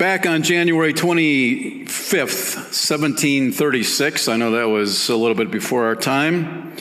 Back 0.00 0.24
on 0.24 0.42
January 0.42 0.94
25th, 0.94 2.54
1736, 2.54 4.28
I 4.28 4.36
know 4.38 4.52
that 4.52 4.70
was 4.70 5.10
a 5.10 5.14
little 5.14 5.34
bit 5.34 5.50
before 5.50 5.84
our 5.84 5.94
time. 5.94 6.74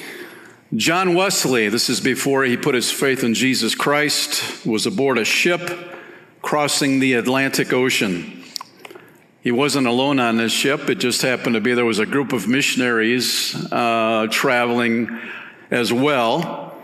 John 0.73 1.15
Wesley, 1.15 1.67
this 1.67 1.89
is 1.89 1.99
before 1.99 2.45
he 2.45 2.55
put 2.55 2.75
his 2.75 2.89
faith 2.89 3.25
in 3.25 3.33
Jesus 3.33 3.75
Christ, 3.75 4.65
was 4.65 4.85
aboard 4.85 5.17
a 5.17 5.25
ship 5.25 5.69
crossing 6.41 7.01
the 7.01 7.15
Atlantic 7.15 7.73
Ocean. 7.73 8.41
He 9.41 9.51
wasn't 9.51 9.87
alone 9.87 10.21
on 10.21 10.37
this 10.37 10.53
ship. 10.53 10.89
It 10.89 10.99
just 10.99 11.21
happened 11.21 11.55
to 11.55 11.59
be 11.61 11.73
there 11.73 11.83
was 11.83 11.99
a 11.99 12.05
group 12.05 12.31
of 12.31 12.47
missionaries 12.47 13.53
uh, 13.69 14.27
traveling 14.31 15.19
as 15.69 15.91
well. 15.91 16.81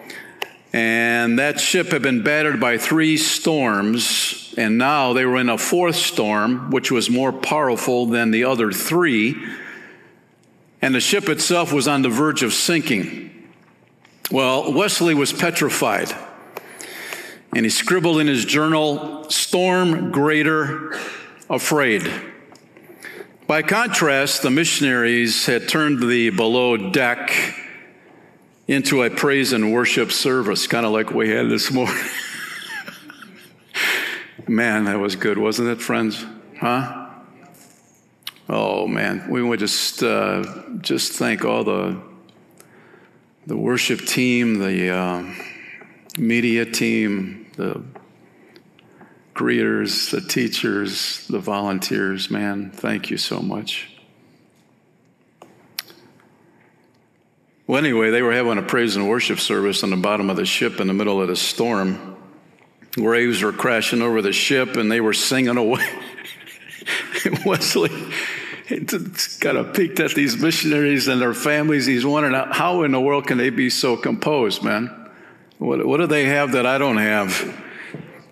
And 0.73 1.39
that 1.39 1.61
ship 1.61 1.91
had 1.93 2.01
been 2.01 2.23
battered 2.23 2.59
by 2.59 2.77
three 2.77 3.15
storms, 3.15 4.44
and 4.57 4.77
now 4.77 5.13
they 5.13 5.25
were 5.25 5.37
in 5.37 5.49
a 5.49 5.57
fourth 5.57 5.95
storm, 5.95 6.71
which 6.71 6.91
was 6.91 7.09
more 7.09 7.33
powerful 7.33 8.05
than 8.05 8.31
the 8.31 8.45
other 8.45 8.71
three. 8.71 9.35
And 10.81 10.95
the 10.95 10.99
ship 10.99 11.29
itself 11.29 11.73
was 11.73 11.87
on 11.87 12.01
the 12.01 12.09
verge 12.09 12.43
of 12.43 12.53
sinking. 12.53 13.49
Well, 14.31 14.71
Wesley 14.71 15.13
was 15.13 15.33
petrified. 15.33 16.15
And 17.53 17.65
he 17.65 17.69
scribbled 17.69 18.19
in 18.19 18.27
his 18.27 18.45
journal, 18.45 19.29
Storm 19.29 20.11
Greater 20.11 20.97
Afraid. 21.49 22.09
By 23.47 23.61
contrast, 23.61 24.41
the 24.41 24.49
missionaries 24.49 25.45
had 25.45 25.69
turned 25.69 26.01
the 26.01 26.31
below 26.31 26.77
deck 26.77 27.31
into 28.67 29.03
a 29.03 29.09
praise 29.09 29.53
and 29.53 29.71
worship 29.71 30.11
service, 30.11 30.65
kind 30.65 30.85
of 30.85 30.91
like 30.91 31.11
we 31.11 31.29
had 31.29 31.49
this 31.49 31.71
morning. 31.71 31.95
man, 34.47 34.85
that 34.85 34.99
was 34.99 35.15
good, 35.15 35.37
wasn't 35.37 35.69
it, 35.69 35.81
friends? 35.81 36.25
Huh? 36.59 37.09
Oh 38.47 38.87
man, 38.87 39.29
we 39.29 39.41
would 39.41 39.59
just 39.59 40.03
uh, 40.03 40.43
just 40.81 41.13
thank 41.13 41.43
all 41.43 41.63
the 41.63 41.99
the 43.47 43.57
worship 43.57 44.01
team, 44.01 44.59
the 44.59 44.89
uh, 44.89 45.23
media 46.17 46.65
team, 46.65 47.47
the 47.57 47.83
greeters, 49.35 50.11
the 50.11 50.21
teachers, 50.21 51.27
the 51.27 51.39
volunteers, 51.39 52.31
man, 52.31 52.71
thank 52.71 53.09
you 53.09 53.17
so 53.17 53.41
much. 53.41 53.91
Well, 57.67 57.83
anyway, 57.83 58.11
they 58.11 58.21
were 58.21 58.31
having 58.31 58.57
a 58.57 58.61
praise 58.61 58.95
and 58.95 59.09
worship 59.09 59.39
service 59.39 59.83
on 59.83 59.89
the 59.89 59.97
bottom 59.97 60.29
of 60.29 60.37
the 60.37 60.45
ship 60.45 60.79
in 60.79 60.87
the 60.87 60.93
middle 60.93 61.21
of 61.21 61.27
the 61.27 61.35
storm. 61.35 62.14
Waves 62.97 63.41
were 63.41 63.51
crashing 63.51 64.01
over 64.01 64.21
the 64.21 64.31
ship 64.31 64.77
and 64.77 64.91
they 64.91 65.01
were 65.01 65.13
singing 65.13 65.57
away. 65.57 65.87
Wesley 67.45 67.89
kind 68.67 69.57
of 69.57 69.73
peeked 69.73 69.99
at 69.99 70.13
these 70.13 70.37
missionaries 70.37 71.07
and 71.07 71.21
their 71.21 71.33
families. 71.33 71.85
He's 71.85 72.05
wondering 72.05 72.33
how 72.51 72.83
in 72.83 72.91
the 72.91 73.01
world 73.01 73.27
can 73.27 73.37
they 73.37 73.49
be 73.49 73.69
so 73.69 73.95
composed, 73.95 74.63
man? 74.63 75.09
What, 75.57 75.85
what 75.85 75.97
do 75.97 76.07
they 76.07 76.25
have 76.25 76.53
that 76.53 76.65
I 76.65 76.77
don't 76.77 76.97
have? 76.97 77.63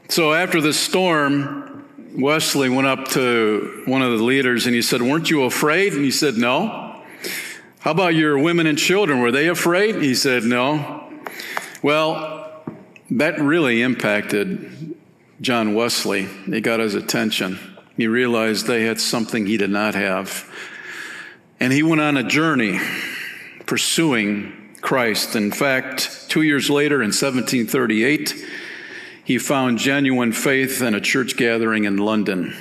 So 0.10 0.34
after 0.34 0.60
the 0.60 0.74
storm, 0.74 1.86
Wesley 2.16 2.70
went 2.70 2.88
up 2.88 3.08
to 3.10 3.84
one 3.86 4.02
of 4.02 4.18
the 4.18 4.24
leaders 4.24 4.66
and 4.66 4.76
he 4.76 4.82
said, 4.82 5.02
Weren't 5.02 5.30
you 5.30 5.44
afraid? 5.44 5.94
And 5.94 6.04
he 6.04 6.12
said, 6.12 6.36
No. 6.36 7.02
How 7.80 7.92
about 7.92 8.16
your 8.16 8.38
women 8.38 8.68
and 8.68 8.78
children? 8.78 9.20
Were 9.20 9.32
they 9.32 9.48
afraid? 9.48 10.02
He 10.02 10.16
said, 10.16 10.44
No. 10.44 11.12
Well, 11.82 12.33
that 13.18 13.40
really 13.40 13.82
impacted 13.82 14.96
John 15.40 15.76
Wesley. 15.76 16.28
It 16.48 16.62
got 16.62 16.80
his 16.80 16.96
attention. 16.96 17.60
He 17.96 18.08
realized 18.08 18.66
they 18.66 18.84
had 18.84 19.00
something 19.00 19.46
he 19.46 19.58
did 19.58 19.70
not 19.70 19.94
have. 19.94 20.50
And 21.60 21.72
he 21.72 21.84
went 21.84 22.02
on 22.02 22.18
a 22.18 22.24
journey 22.24 22.80
pursuing 23.66 24.76
Christ. 24.82 25.36
In 25.36 25.52
fact, 25.52 26.28
two 26.30 26.42
years 26.42 26.70
later 26.70 26.96
in 26.96 27.10
1738, 27.10 28.34
he 29.24 29.38
found 29.38 29.78
genuine 29.78 30.32
faith 30.32 30.82
in 30.82 30.96
a 30.96 31.00
church 31.00 31.38
gathering 31.38 31.86
in 31.86 31.98
London. 31.98 32.56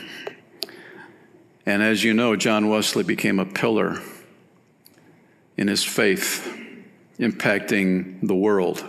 And 1.65 1.83
as 1.83 2.05
you 2.05 2.13
know, 2.13 2.37
John 2.37 2.69
Wesley 2.69 3.05
became 3.05 3.39
a 3.39 3.47
pillar 3.47 4.01
in 5.57 5.69
his 5.69 5.83
faith, 5.83 6.47
impacting 7.19 8.27
the 8.27 8.35
world. 8.35 8.85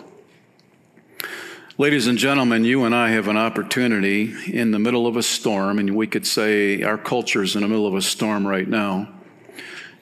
Ladies 1.79 2.06
and 2.06 2.19
gentlemen, 2.19 2.66
you 2.66 2.84
and 2.84 2.94
I 2.94 3.09
have 3.09 3.28
an 3.28 3.35
opportunity 3.38 4.31
in 4.45 4.69
the 4.69 4.78
middle 4.78 5.07
of 5.07 5.17
a 5.17 5.23
storm, 5.23 5.79
and 5.79 5.95
we 5.95 6.06
could 6.06 6.28
say 6.28 6.84
our 6.84 7.00
culture 7.00 7.41
is 7.41 7.56
in 7.56 7.63
the 7.63 7.67
middle 7.67 7.88
of 7.88 7.95
a 7.95 8.01
storm 8.01 8.45
right 8.45 8.67
now. 8.67 9.09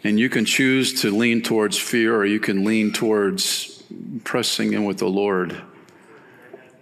And 0.03 0.19
you 0.19 0.27
can 0.27 0.43
choose 0.43 1.01
to 1.01 1.15
lean 1.15 1.41
towards 1.41 1.77
fear, 1.77 2.13
or 2.17 2.25
you 2.25 2.41
can 2.41 2.65
lean 2.65 2.91
towards 2.91 3.83
pressing 4.25 4.73
in 4.73 4.83
with 4.83 4.97
the 4.97 5.07
Lord 5.07 5.61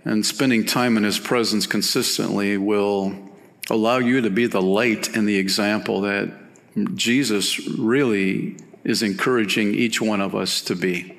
and 0.05 0.25
spending 0.25 0.65
time 0.65 0.97
in 0.97 1.03
His 1.03 1.19
presence 1.19 1.67
consistently 1.67 2.57
will 2.57 3.15
allow 3.69 3.99
you 3.99 4.21
to 4.21 4.31
be 4.31 4.47
the 4.47 4.61
light 4.61 5.15
and 5.15 5.29
the 5.29 5.37
example 5.37 6.01
that 6.01 6.31
Jesus 6.95 7.67
really 7.67 8.57
is 8.83 9.03
encouraging 9.03 9.75
each 9.75 10.01
one 10.01 10.19
of 10.19 10.33
us 10.33 10.61
to 10.63 10.75
be. 10.75 11.15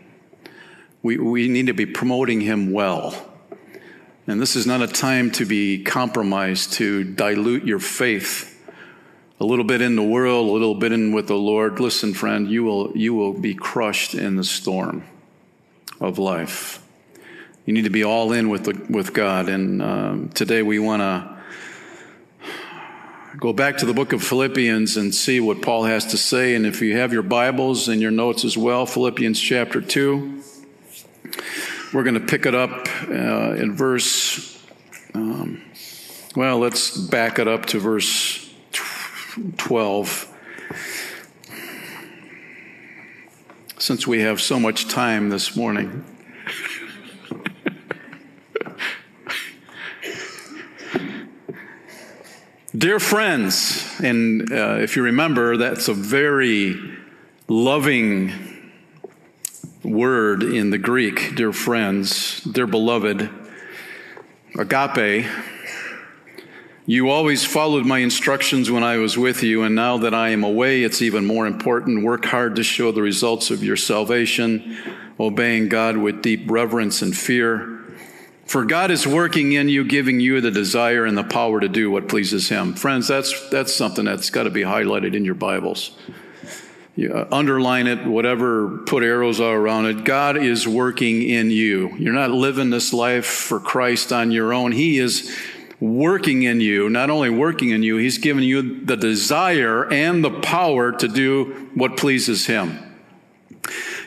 We, 1.04 1.18
we 1.18 1.46
need 1.46 1.68
to 1.68 1.72
be 1.72 1.86
promoting 1.86 2.40
Him 2.40 2.72
well. 2.72 3.29
And 4.30 4.40
this 4.40 4.54
is 4.54 4.64
not 4.64 4.80
a 4.80 4.86
time 4.86 5.32
to 5.32 5.44
be 5.44 5.82
compromised, 5.82 6.74
to 6.74 7.02
dilute 7.02 7.64
your 7.64 7.80
faith 7.80 8.46
a 9.40 9.44
little 9.44 9.64
bit 9.64 9.82
in 9.82 9.96
the 9.96 10.04
world, 10.04 10.48
a 10.48 10.52
little 10.52 10.76
bit 10.76 10.92
in 10.92 11.10
with 11.10 11.26
the 11.26 11.34
Lord. 11.34 11.80
Listen, 11.80 12.14
friend, 12.14 12.48
you 12.48 12.62
will, 12.62 12.96
you 12.96 13.12
will 13.12 13.32
be 13.32 13.56
crushed 13.56 14.14
in 14.14 14.36
the 14.36 14.44
storm 14.44 15.02
of 15.98 16.20
life. 16.20 16.80
You 17.66 17.72
need 17.72 17.82
to 17.82 17.90
be 17.90 18.04
all 18.04 18.32
in 18.32 18.50
with, 18.50 18.66
the, 18.66 18.80
with 18.88 19.12
God. 19.12 19.48
And 19.48 19.82
um, 19.82 20.28
today 20.28 20.62
we 20.62 20.78
want 20.78 21.00
to 21.00 21.36
go 23.36 23.52
back 23.52 23.78
to 23.78 23.86
the 23.86 23.94
book 23.94 24.12
of 24.12 24.22
Philippians 24.22 24.96
and 24.96 25.12
see 25.12 25.40
what 25.40 25.60
Paul 25.60 25.84
has 25.84 26.06
to 26.06 26.16
say. 26.16 26.54
And 26.54 26.66
if 26.66 26.80
you 26.80 26.96
have 26.98 27.12
your 27.12 27.24
Bibles 27.24 27.88
and 27.88 28.00
your 28.00 28.12
notes 28.12 28.44
as 28.44 28.56
well, 28.56 28.86
Philippians 28.86 29.40
chapter 29.40 29.80
2, 29.80 30.40
we're 31.92 32.04
going 32.04 32.14
to 32.14 32.20
pick 32.20 32.46
it 32.46 32.54
up 32.54 32.88
uh, 33.08 33.54
in 33.54 33.74
verse, 33.74 34.62
um, 35.14 35.60
well, 36.36 36.58
let's 36.58 36.96
back 36.96 37.38
it 37.38 37.48
up 37.48 37.66
to 37.66 37.80
verse 37.80 38.52
12. 39.58 40.26
Since 43.78 44.06
we 44.06 44.20
have 44.20 44.40
so 44.40 44.60
much 44.60 44.88
time 44.88 45.30
this 45.30 45.56
morning. 45.56 46.04
Dear 52.76 53.00
friends, 53.00 53.84
and 54.00 54.52
uh, 54.52 54.76
if 54.78 54.94
you 54.94 55.02
remember, 55.02 55.56
that's 55.56 55.88
a 55.88 55.94
very 55.94 56.80
loving 57.48 58.49
word 59.92 60.42
in 60.42 60.70
the 60.70 60.78
Greek, 60.78 61.34
dear 61.34 61.52
friends, 61.52 62.40
dear 62.42 62.66
beloved, 62.66 63.28
agape. 64.58 65.26
You 66.86 67.10
always 67.10 67.44
followed 67.44 67.86
my 67.86 67.98
instructions 67.98 68.70
when 68.70 68.82
I 68.82 68.96
was 68.96 69.16
with 69.16 69.42
you, 69.42 69.62
and 69.62 69.74
now 69.74 69.98
that 69.98 70.14
I 70.14 70.30
am 70.30 70.42
away, 70.42 70.82
it's 70.82 71.02
even 71.02 71.24
more 71.26 71.46
important. 71.46 72.04
Work 72.04 72.24
hard 72.24 72.56
to 72.56 72.62
show 72.62 72.92
the 72.92 73.02
results 73.02 73.50
of 73.50 73.62
your 73.62 73.76
salvation, 73.76 74.76
obeying 75.18 75.68
God 75.68 75.96
with 75.96 76.22
deep 76.22 76.50
reverence 76.50 77.02
and 77.02 77.16
fear 77.16 77.80
for 78.50 78.64
God 78.64 78.90
is 78.90 79.06
working 79.06 79.52
in 79.52 79.68
you, 79.68 79.84
giving 79.84 80.18
you 80.18 80.40
the 80.40 80.50
desire 80.50 81.04
and 81.04 81.16
the 81.16 81.22
power 81.22 81.60
to 81.60 81.68
do 81.68 81.88
what 81.88 82.08
pleases 82.08 82.48
Him. 82.48 82.74
Friends, 82.74 83.06
that's, 83.06 83.48
that's 83.50 83.72
something 83.72 84.04
that's 84.04 84.28
got 84.30 84.42
to 84.42 84.50
be 84.50 84.62
highlighted 84.62 85.14
in 85.14 85.24
your 85.24 85.36
Bibles. 85.36 85.96
Uh, 86.98 87.24
underline 87.32 87.86
it, 87.86 88.04
whatever, 88.06 88.78
put 88.78 89.02
arrows 89.02 89.40
all 89.40 89.52
around 89.52 89.86
it. 89.86 90.04
God 90.04 90.36
is 90.36 90.68
working 90.68 91.22
in 91.22 91.50
you. 91.50 91.94
You're 91.96 92.12
not 92.12 92.30
living 92.30 92.70
this 92.70 92.92
life 92.92 93.24
for 93.24 93.58
Christ 93.58 94.12
on 94.12 94.30
your 94.32 94.52
own. 94.52 94.72
He 94.72 94.98
is 94.98 95.34
working 95.80 96.42
in 96.42 96.60
you, 96.60 96.90
not 96.90 97.08
only 97.08 97.30
working 97.30 97.70
in 97.70 97.82
you, 97.82 97.96
He's 97.96 98.18
given 98.18 98.42
you 98.42 98.84
the 98.84 98.96
desire 98.96 99.90
and 99.90 100.22
the 100.22 100.40
power 100.40 100.92
to 100.92 101.08
do 101.08 101.70
what 101.74 101.96
pleases 101.96 102.46
Him. 102.46 102.78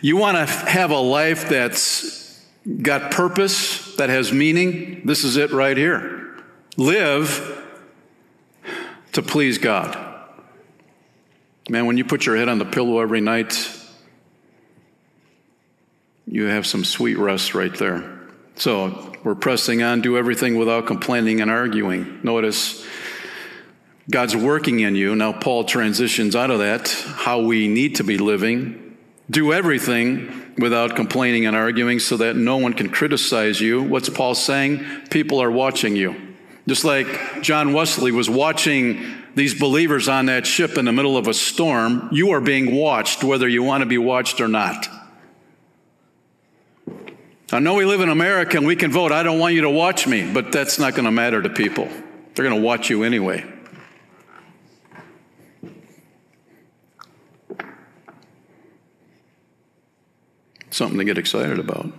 You 0.02 0.18
want 0.18 0.38
to 0.38 0.46
have 0.46 0.92
a 0.92 1.00
life 1.00 1.50
that's 1.50 2.46
got 2.82 3.12
purpose, 3.12 3.96
that 3.96 4.10
has 4.10 4.32
meaning, 4.32 5.02
this 5.06 5.24
is 5.24 5.38
it 5.38 5.52
right 5.52 5.78
here. 5.78 6.44
Live 6.78 7.66
to 9.14 9.22
please 9.22 9.58
God. 9.58 10.03
Man, 11.70 11.86
when 11.86 11.98
you 11.98 12.04
put 12.04 12.26
your 12.26 12.36
head 12.36 12.50
on 12.50 12.60
the 12.60 12.66
pillow 12.66 13.00
every 13.00 13.22
night, 13.22 13.70
you 16.28 16.46
have 16.46 16.66
some 16.66 16.84
sweet 16.84 17.18
rest 17.18 17.56
right 17.56 17.74
there. 17.74 18.20
So 18.56 19.14
we're 19.24 19.36
pressing 19.36 19.82
on, 19.82 20.02
do 20.02 20.18
everything 20.18 20.58
without 20.58 20.88
complaining 20.88 21.40
and 21.40 21.50
arguing. 21.50 22.20
Notice 22.22 22.86
God's 24.12 24.36
working 24.36 24.82
in 24.82 24.96
you. 24.96 25.16
Now, 25.16 25.32
Paul 25.32 25.64
transitions 25.64 26.36
out 26.36 26.52
of 26.52 26.60
that, 26.60 26.90
how 26.90 27.40
we 27.40 27.70
need 27.70 27.96
to 27.96 28.04
be 28.04 28.18
living. 28.18 28.98
Do 29.30 29.54
everything 29.54 30.54
without 30.58 30.98
complaining 30.98 31.46
and 31.46 31.56
arguing 31.56 32.00
so 32.00 32.18
that 32.18 32.36
no 32.36 32.58
one 32.58 32.74
can 32.74 32.90
criticize 32.90 33.62
you. 33.62 33.82
What's 33.82 34.10
Paul 34.10 34.36
saying? 34.36 34.86
People 35.10 35.42
are 35.42 35.50
watching 35.50 35.96
you. 35.96 36.36
Just 36.68 36.84
like 36.84 37.42
John 37.42 37.72
Wesley 37.72 38.12
was 38.12 38.30
watching 38.30 39.23
these 39.36 39.60
believers 39.60 40.08
on 40.08 40.28
that 40.28 40.46
ship 40.46 40.78
in 40.78 40.86
the 40.86 40.92
middle 40.92 41.18
of 41.18 41.28
a 41.28 41.34
storm, 41.34 42.10
you 42.12 42.32
are 42.32 42.42
being 42.42 42.76
watched 42.76 43.24
whether 43.24 43.48
you 43.48 43.64
want 43.64 43.82
to 43.82 43.86
be 43.86 43.98
watched 43.98 44.40
or 44.42 44.48
not. 44.48 44.88
I 47.52 47.60
know 47.60 47.76
we 47.76 47.86
live 47.86 48.02
in 48.02 48.10
America 48.10 48.58
and 48.58 48.66
we 48.66 48.76
can 48.76 48.92
vote. 48.92 49.12
I 49.12 49.22
don't 49.22 49.38
want 49.38 49.54
you 49.54 49.62
to 49.62 49.70
watch 49.70 50.08
me, 50.08 50.32
but 50.32 50.52
that's 50.52 50.80
not 50.80 50.94
going 50.96 51.06
to 51.06 51.12
matter 51.12 51.42
to 51.42 51.50
people. 51.50 51.88
They're 52.34 52.46
going 52.48 52.60
to 52.60 52.66
watch 52.66 52.90
you 52.90 53.04
anyway. 53.04 53.46
Something 60.72 60.98
to 60.98 61.06
get 61.06 61.20
excited 61.20 61.60
about. 61.60 61.92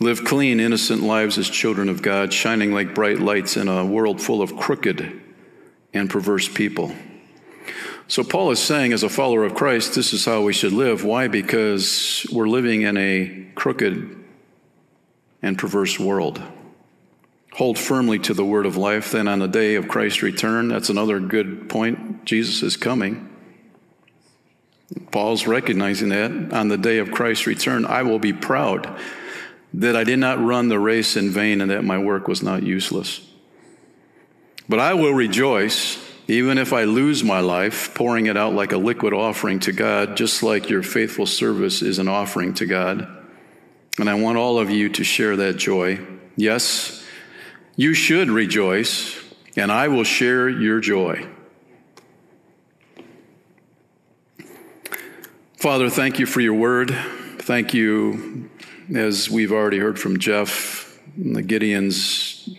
Live 0.00 0.24
clean, 0.24 0.58
innocent 0.58 1.02
lives 1.02 1.38
as 1.38 1.48
children 1.48 1.88
of 1.88 2.02
God, 2.02 2.32
shining 2.32 2.72
like 2.72 2.94
bright 2.94 3.20
lights 3.20 3.56
in 3.56 3.68
a 3.68 3.84
world 3.84 4.20
full 4.20 4.42
of 4.42 4.56
crooked 4.56 5.20
and 5.92 6.10
perverse 6.10 6.48
people. 6.48 6.92
So, 8.08 8.24
Paul 8.24 8.50
is 8.50 8.58
saying, 8.58 8.92
as 8.92 9.04
a 9.04 9.08
follower 9.08 9.44
of 9.44 9.54
Christ, 9.54 9.94
this 9.94 10.12
is 10.12 10.24
how 10.24 10.42
we 10.42 10.52
should 10.52 10.72
live. 10.72 11.04
Why? 11.04 11.28
Because 11.28 12.26
we're 12.32 12.48
living 12.48 12.82
in 12.82 12.96
a 12.96 13.46
crooked 13.54 14.24
and 15.40 15.56
perverse 15.56 15.98
world. 15.98 16.42
Hold 17.52 17.78
firmly 17.78 18.18
to 18.18 18.34
the 18.34 18.44
word 18.44 18.66
of 18.66 18.76
life. 18.76 19.12
Then, 19.12 19.28
on 19.28 19.38
the 19.38 19.48
day 19.48 19.76
of 19.76 19.86
Christ's 19.86 20.22
return, 20.22 20.68
that's 20.68 20.90
another 20.90 21.20
good 21.20 21.68
point. 21.68 22.24
Jesus 22.24 22.64
is 22.64 22.76
coming. 22.76 23.30
Paul's 25.12 25.46
recognizing 25.46 26.08
that 26.08 26.52
on 26.52 26.66
the 26.66 26.76
day 26.76 26.98
of 26.98 27.12
Christ's 27.12 27.46
return, 27.46 27.84
I 27.86 28.02
will 28.02 28.18
be 28.18 28.32
proud 28.32 29.00
that 29.74 29.96
I 29.96 30.04
did 30.04 30.18
not 30.18 30.42
run 30.42 30.68
the 30.68 30.78
race 30.78 31.16
in 31.16 31.30
vain 31.30 31.60
and 31.60 31.70
that 31.70 31.84
my 31.84 31.98
work 31.98 32.28
was 32.28 32.42
not 32.42 32.62
useless. 32.62 33.28
But 34.68 34.80
I 34.80 34.94
will 34.94 35.12
rejoice 35.12 35.98
even 36.26 36.56
if 36.56 36.72
I 36.72 36.84
lose 36.84 37.22
my 37.22 37.40
life, 37.40 37.94
pouring 37.94 38.26
it 38.26 38.36
out 38.36 38.54
like 38.54 38.72
a 38.72 38.78
liquid 38.78 39.12
offering 39.12 39.60
to 39.60 39.72
God, 39.72 40.16
just 40.16 40.42
like 40.42 40.70
your 40.70 40.82
faithful 40.82 41.26
service 41.26 41.82
is 41.82 41.98
an 41.98 42.08
offering 42.08 42.54
to 42.54 42.66
God. 42.66 43.06
And 43.98 44.08
I 44.08 44.14
want 44.14 44.38
all 44.38 44.58
of 44.58 44.70
you 44.70 44.88
to 44.90 45.04
share 45.04 45.36
that 45.36 45.56
joy. 45.56 46.00
Yes, 46.36 47.04
you 47.76 47.92
should 47.92 48.30
rejoice, 48.30 49.20
and 49.56 49.70
I 49.70 49.88
will 49.88 50.04
share 50.04 50.48
your 50.48 50.80
joy. 50.80 51.28
Father, 55.58 55.90
thank 55.90 56.18
you 56.18 56.26
for 56.26 56.40
your 56.40 56.54
word. 56.54 56.94
Thank 57.38 57.74
you, 57.74 58.48
as 58.92 59.30
we've 59.30 59.52
already 59.52 59.78
heard 59.78 59.98
from 59.98 60.18
Jeff, 60.18 61.00
the 61.16 61.42
Gideons 61.42 62.54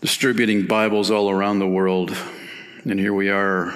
distributing 0.00 0.66
Bibles 0.66 1.10
all 1.10 1.30
around 1.30 1.58
the 1.58 1.68
world. 1.68 2.16
And 2.84 2.98
here 2.98 3.12
we 3.12 3.28
are 3.28 3.74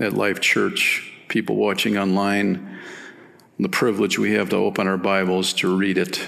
at 0.00 0.14
Life 0.14 0.40
Church, 0.40 1.12
people 1.28 1.56
watching 1.56 1.98
online, 1.98 2.78
the 3.58 3.68
privilege 3.68 4.18
we 4.18 4.32
have 4.32 4.48
to 4.50 4.56
open 4.56 4.86
our 4.86 4.96
Bibles 4.96 5.52
to 5.54 5.76
read 5.76 5.98
it. 5.98 6.26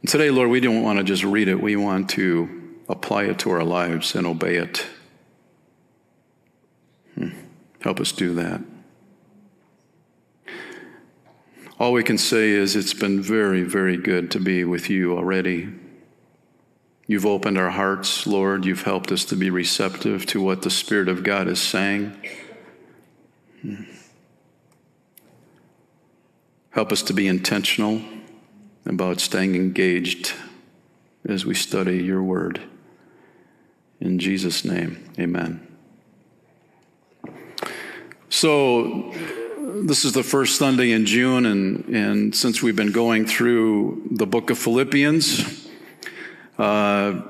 And 0.00 0.08
today, 0.08 0.30
Lord, 0.30 0.48
we 0.48 0.60
don't 0.60 0.82
want 0.82 0.98
to 0.98 1.04
just 1.04 1.24
read 1.24 1.48
it, 1.48 1.60
we 1.60 1.76
want 1.76 2.08
to 2.10 2.74
apply 2.88 3.24
it 3.24 3.38
to 3.40 3.50
our 3.50 3.64
lives 3.64 4.14
and 4.14 4.26
obey 4.26 4.56
it. 4.56 4.86
Hmm. 7.16 7.30
Help 7.82 8.00
us 8.00 8.12
do 8.12 8.34
that. 8.34 8.62
All 11.80 11.92
we 11.92 12.02
can 12.02 12.18
say 12.18 12.50
is 12.50 12.74
it's 12.74 12.94
been 12.94 13.22
very, 13.22 13.62
very 13.62 13.96
good 13.96 14.32
to 14.32 14.40
be 14.40 14.64
with 14.64 14.90
you 14.90 15.16
already. 15.16 15.68
You've 17.06 17.24
opened 17.24 17.56
our 17.56 17.70
hearts, 17.70 18.26
Lord. 18.26 18.64
You've 18.64 18.82
helped 18.82 19.12
us 19.12 19.24
to 19.26 19.36
be 19.36 19.48
receptive 19.48 20.26
to 20.26 20.42
what 20.42 20.62
the 20.62 20.70
Spirit 20.70 21.08
of 21.08 21.22
God 21.22 21.46
is 21.46 21.60
saying. 21.60 22.20
Help 26.70 26.90
us 26.90 27.02
to 27.02 27.12
be 27.12 27.28
intentional 27.28 28.02
about 28.84 29.20
staying 29.20 29.54
engaged 29.54 30.34
as 31.28 31.46
we 31.46 31.54
study 31.54 31.98
your 31.98 32.22
word. 32.22 32.60
In 34.00 34.18
Jesus' 34.18 34.64
name, 34.64 35.12
amen. 35.16 35.64
So, 38.28 39.14
this 39.86 40.04
is 40.04 40.12
the 40.12 40.22
first 40.22 40.56
Sunday 40.56 40.92
in 40.92 41.06
June, 41.06 41.46
and, 41.46 41.84
and 41.86 42.34
since 42.34 42.62
we've 42.62 42.76
been 42.76 42.92
going 42.92 43.26
through 43.26 44.08
the 44.10 44.26
book 44.26 44.50
of 44.50 44.58
Philippians, 44.58 45.68
uh, 46.58 47.20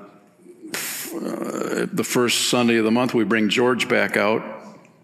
the 0.72 2.04
first 2.04 2.48
Sunday 2.48 2.76
of 2.76 2.84
the 2.84 2.90
month, 2.90 3.14
we 3.14 3.24
bring 3.24 3.48
George 3.48 3.88
back 3.88 4.16
out 4.16 4.42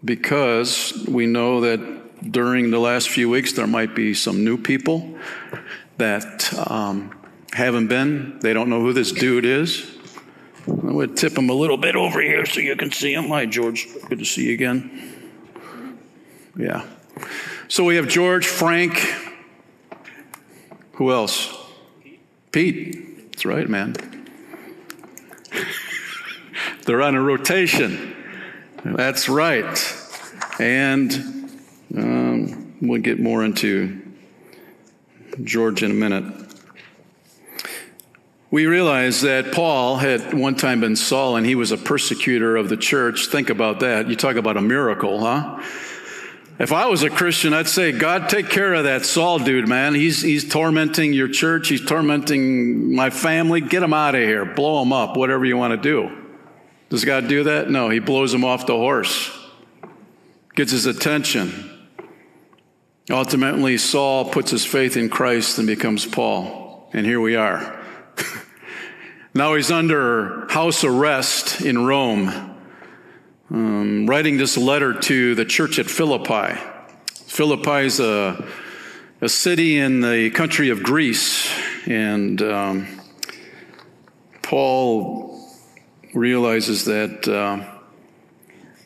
because 0.05 1.05
we 1.09 1.27
know 1.27 1.61
that 1.63 2.33
during 2.33 2.71
the 2.71 2.79
last 2.79 3.09
few 3.09 3.29
weeks 3.29 3.53
there 3.53 3.67
might 3.67 3.95
be 3.95 4.15
some 4.15 4.45
new 4.45 4.57
people 4.57 5.17
that 5.99 6.53
um, 6.71 7.15
haven't 7.53 7.89
been. 7.89 8.39
They 8.41 8.53
don't 8.53 8.69
know 8.69 8.81
who 8.81 8.93
this 8.93 9.13
dude 9.13 9.45
is. 9.45 9.91
I 10.67 10.93
would 10.93 11.17
tip 11.17 11.37
him 11.37 11.51
a 11.51 11.55
little 11.55 11.77
bit 11.77 11.97
over 11.97 12.21
here 12.21 12.47
so 12.47 12.61
you 12.61 12.77
can 12.77 12.91
see 12.91 13.13
him. 13.13 13.29
Hi, 13.29 13.45
George. 13.45 13.87
Good 14.09 14.21
to 14.21 14.25
see 14.25 14.47
you 14.47 14.55
again. 14.55 15.13
Yeah. 16.57 16.87
So 17.75 17.83
we 17.83 17.97
have 17.97 18.07
George, 18.07 18.47
Frank. 18.47 19.05
Who 20.93 21.11
else? 21.11 21.53
Pete. 22.53 23.33
That's 23.33 23.45
right, 23.45 23.69
man. 23.69 23.97
They're 26.87 27.03
on 27.03 27.17
a 27.17 27.21
rotation. 27.21 28.15
That's 28.85 29.29
right. 29.29 29.77
And 30.61 31.51
um, 31.97 32.77
we'll 32.81 33.03
get 33.03 33.19
more 33.19 33.45
into 33.45 34.01
George 35.43 35.83
in 35.83 35.91
a 35.91 35.95
minute. 35.95 36.33
We 38.53 38.67
realize 38.67 39.23
that 39.23 39.51
Paul 39.51 39.97
had 39.97 40.33
one 40.33 40.55
time 40.55 40.79
been 40.79 40.95
Saul 40.95 41.35
and 41.35 41.45
he 41.45 41.57
was 41.57 41.73
a 41.73 41.77
persecutor 41.77 42.55
of 42.55 42.69
the 42.69 42.77
church. 42.77 43.27
Think 43.27 43.51
about 43.51 43.81
that. 43.81 44.09
You 44.09 44.15
talk 44.15 44.37
about 44.37 44.57
a 44.57 44.63
miracle, 44.63 45.19
huh? 45.19 45.61
If 46.57 46.73
I 46.73 46.87
was 46.87 47.03
a 47.03 47.11
Christian, 47.11 47.53
I'd 47.53 47.67
say, 47.67 47.91
God, 47.91 48.29
take 48.29 48.49
care 48.49 48.75
of 48.75 48.85
that 48.85 49.05
Saul 49.05 49.41
dude, 49.41 49.69
man. 49.69 49.95
He's, 49.95 50.23
he's 50.23 50.49
tormenting 50.49 51.13
your 51.13 51.27
church. 51.27 51.69
He's 51.69 51.85
tormenting 51.85 52.95
my 52.95 53.11
family. 53.11 53.61
Get 53.61 53.83
him 53.83 53.93
out 53.93 54.15
of 54.15 54.21
here. 54.21 54.45
Blow 54.45 54.81
him 54.81 54.93
up, 54.93 55.17
whatever 55.17 55.45
you 55.45 55.57
want 55.57 55.73
to 55.73 55.77
do. 55.77 56.17
Does 56.91 57.05
God 57.05 57.27
do 57.27 57.45
that? 57.45 57.71
No, 57.71 57.89
he 57.89 57.99
blows 57.99 58.33
him 58.33 58.45
off 58.45 58.67
the 58.67 58.77
horse, 58.77 59.37
gets 60.55 60.71
his 60.71 60.87
attention. 60.87 61.71
Ultimately, 63.11 63.77
Saul 63.77 64.31
puts 64.31 64.53
his 64.53 64.65
faith 64.65 64.97
in 64.97 65.09
Christ 65.09 65.59
and 65.59 65.67
becomes 65.67 66.07
Paul. 66.07 66.89
And 66.93 67.05
here 67.05 67.21
we 67.21 67.35
are. 67.35 67.83
now 69.35 69.55
he's 69.55 69.73
under 69.73 70.47
house 70.51 70.85
arrest 70.85 71.63
in 71.63 71.85
Rome 71.85 72.54
um, 73.51 74.07
writing 74.07 74.37
this 74.37 74.57
letter 74.57 74.95
to 74.95 75.35
the 75.35 75.45
church 75.45 75.79
at 75.79 75.87
Philippi. 75.87 76.59
Philippi 77.27 77.87
is 77.87 78.01
a, 78.01 78.45
a 79.21 79.29
city 79.29 79.79
in 79.79 80.01
the 80.01 80.31
country 80.31 80.71
of 80.71 80.83
Greece, 80.83 81.51
and 81.87 82.41
um, 82.41 82.87
Paul 84.43 85.49
realizes 86.15 86.85
that 86.85 87.29
uh, 87.29 87.71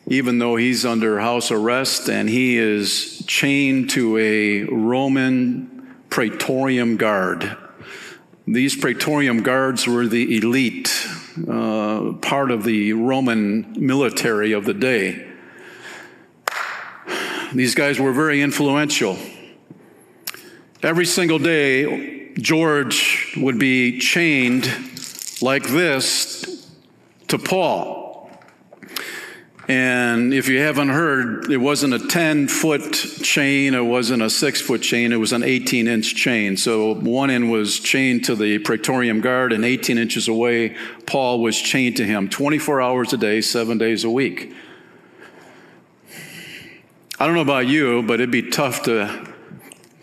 even 0.07 0.39
though 0.39 0.55
he's 0.55 0.85
under 0.85 1.19
house 1.19 1.51
arrest 1.51 2.09
and 2.09 2.27
he 2.27 2.57
is 2.57 3.23
chained 3.27 3.91
to 3.91 4.17
a 4.17 4.63
Roman 4.63 5.95
praetorium 6.09 6.97
guard, 6.97 7.55
these 8.53 8.75
praetorium 8.75 9.43
guards 9.43 9.87
were 9.87 10.07
the 10.07 10.37
elite 10.37 10.89
uh, 11.47 12.13
part 12.13 12.49
of 12.49 12.63
the 12.63 12.93
Roman 12.93 13.75
military 13.77 14.53
of 14.53 14.65
the 14.65 14.73
day. 14.73 15.27
These 17.53 17.75
guys 17.75 17.99
were 17.99 18.11
very 18.11 18.41
influential. 18.41 19.17
Every 20.81 21.05
single 21.05 21.37
day, 21.37 22.33
George 22.33 23.35
would 23.37 23.59
be 23.59 23.99
chained 23.99 24.67
like 25.41 25.67
this 25.67 26.67
to 27.27 27.37
Paul. 27.37 27.98
And 29.69 30.33
if 30.33 30.47
you 30.47 30.59
haven't 30.61 30.89
heard, 30.89 31.51
it 31.51 31.57
wasn't 31.57 31.93
a 31.93 31.99
10 31.99 32.47
foot 32.47 32.91
chain, 32.91 33.75
it 33.75 33.81
wasn't 33.81 34.23
a 34.23 34.29
six 34.29 34.59
foot 34.59 34.81
chain, 34.81 35.13
it 35.13 35.17
was 35.17 35.31
an 35.31 35.43
18 35.43 35.87
inch 35.87 36.15
chain. 36.15 36.57
So 36.57 36.95
one 36.95 37.29
end 37.29 37.51
was 37.51 37.79
chained 37.79 38.25
to 38.25 38.35
the 38.35 38.57
Praetorium 38.57 39.21
Guard, 39.21 39.53
and 39.53 39.63
18 39.63 39.99
inches 39.99 40.27
away, 40.27 40.75
Paul 41.05 41.41
was 41.41 41.55
chained 41.55 41.97
to 41.97 42.03
him 42.03 42.29
24 42.29 42.81
hours 42.81 43.13
a 43.13 43.17
day, 43.17 43.41
seven 43.41 43.77
days 43.77 44.03
a 44.03 44.09
week. 44.09 44.55
I 47.19 47.27
don't 47.27 47.35
know 47.35 47.41
about 47.41 47.67
you, 47.67 48.01
but 48.01 48.15
it'd 48.15 48.31
be 48.31 48.49
tough 48.49 48.81
to 48.83 49.35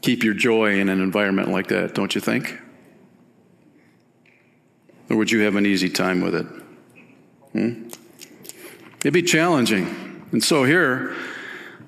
keep 0.00 0.22
your 0.22 0.34
joy 0.34 0.78
in 0.78 0.88
an 0.88 1.00
environment 1.00 1.48
like 1.48 1.66
that, 1.68 1.92
don't 1.92 2.14
you 2.14 2.20
think? 2.20 2.56
Or 5.10 5.16
would 5.16 5.32
you 5.32 5.40
have 5.40 5.56
an 5.56 5.66
easy 5.66 5.90
time 5.90 6.20
with 6.20 6.36
it? 6.36 6.46
Hmm? 7.50 7.88
It'd 9.06 9.14
be 9.14 9.22
challenging. 9.22 9.86
And 10.32 10.42
so 10.42 10.64
here, 10.64 11.14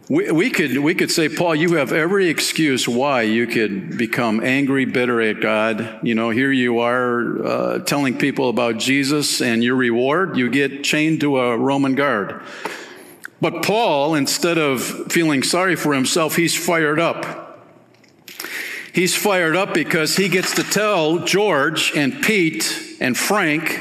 we, 0.08 0.30
we, 0.30 0.50
could, 0.50 0.78
we 0.78 0.94
could 0.94 1.10
say, 1.10 1.28
Paul, 1.28 1.56
you 1.56 1.74
have 1.74 1.92
every 1.92 2.28
excuse 2.28 2.86
why 2.86 3.22
you 3.22 3.48
could 3.48 3.98
become 3.98 4.40
angry, 4.40 4.84
bitter 4.84 5.20
at 5.20 5.40
God. 5.40 5.98
You 6.04 6.14
know, 6.14 6.30
here 6.30 6.52
you 6.52 6.78
are 6.78 7.44
uh, 7.44 7.78
telling 7.80 8.18
people 8.18 8.48
about 8.50 8.78
Jesus, 8.78 9.42
and 9.42 9.64
your 9.64 9.74
reward, 9.74 10.36
you 10.36 10.48
get 10.48 10.84
chained 10.84 11.20
to 11.22 11.40
a 11.40 11.58
Roman 11.58 11.96
guard. 11.96 12.40
But 13.40 13.64
Paul, 13.64 14.14
instead 14.14 14.56
of 14.56 15.10
feeling 15.10 15.42
sorry 15.42 15.74
for 15.74 15.94
himself, 15.94 16.36
he's 16.36 16.56
fired 16.56 17.00
up. 17.00 17.68
He's 18.92 19.16
fired 19.16 19.56
up 19.56 19.74
because 19.74 20.14
he 20.14 20.28
gets 20.28 20.54
to 20.54 20.62
tell 20.62 21.18
George 21.24 21.90
and 21.96 22.22
Pete 22.22 22.96
and 23.00 23.18
Frank 23.18 23.76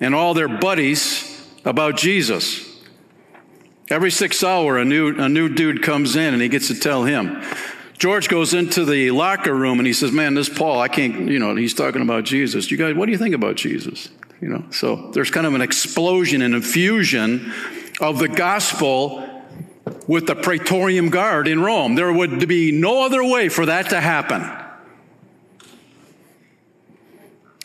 and 0.00 0.12
all 0.12 0.34
their 0.34 0.48
buddies 0.48 1.48
about 1.64 1.96
Jesus. 1.96 2.66
Every 3.90 4.12
six 4.12 4.44
hour, 4.44 4.78
a 4.78 4.84
new, 4.84 5.18
a 5.18 5.28
new 5.28 5.48
dude 5.48 5.82
comes 5.82 6.14
in 6.14 6.32
and 6.32 6.40
he 6.40 6.48
gets 6.48 6.68
to 6.68 6.78
tell 6.78 7.04
him. 7.04 7.42
George 7.98 8.28
goes 8.28 8.54
into 8.54 8.84
the 8.84 9.10
locker 9.10 9.54
room 9.54 9.78
and 9.78 9.86
he 9.86 9.92
says, 9.92 10.12
Man, 10.12 10.34
this 10.34 10.48
Paul, 10.48 10.80
I 10.80 10.88
can't, 10.88 11.28
you 11.28 11.38
know, 11.38 11.54
he's 11.56 11.74
talking 11.74 12.00
about 12.00 12.24
Jesus. 12.24 12.70
You 12.70 12.76
guys, 12.76 12.94
what 12.94 13.06
do 13.06 13.12
you 13.12 13.18
think 13.18 13.34
about 13.34 13.56
Jesus? 13.56 14.08
You 14.40 14.48
know, 14.48 14.64
so 14.70 15.10
there's 15.10 15.30
kind 15.30 15.46
of 15.46 15.54
an 15.54 15.60
explosion 15.60 16.40
and 16.40 16.54
infusion 16.54 17.52
of 18.00 18.18
the 18.18 18.28
gospel 18.28 19.28
with 20.06 20.26
the 20.26 20.34
Praetorium 20.34 21.10
Guard 21.10 21.46
in 21.46 21.60
Rome. 21.60 21.94
There 21.94 22.12
would 22.12 22.48
be 22.48 22.72
no 22.72 23.04
other 23.04 23.22
way 23.22 23.48
for 23.48 23.66
that 23.66 23.90
to 23.90 24.00
happen. 24.00 24.59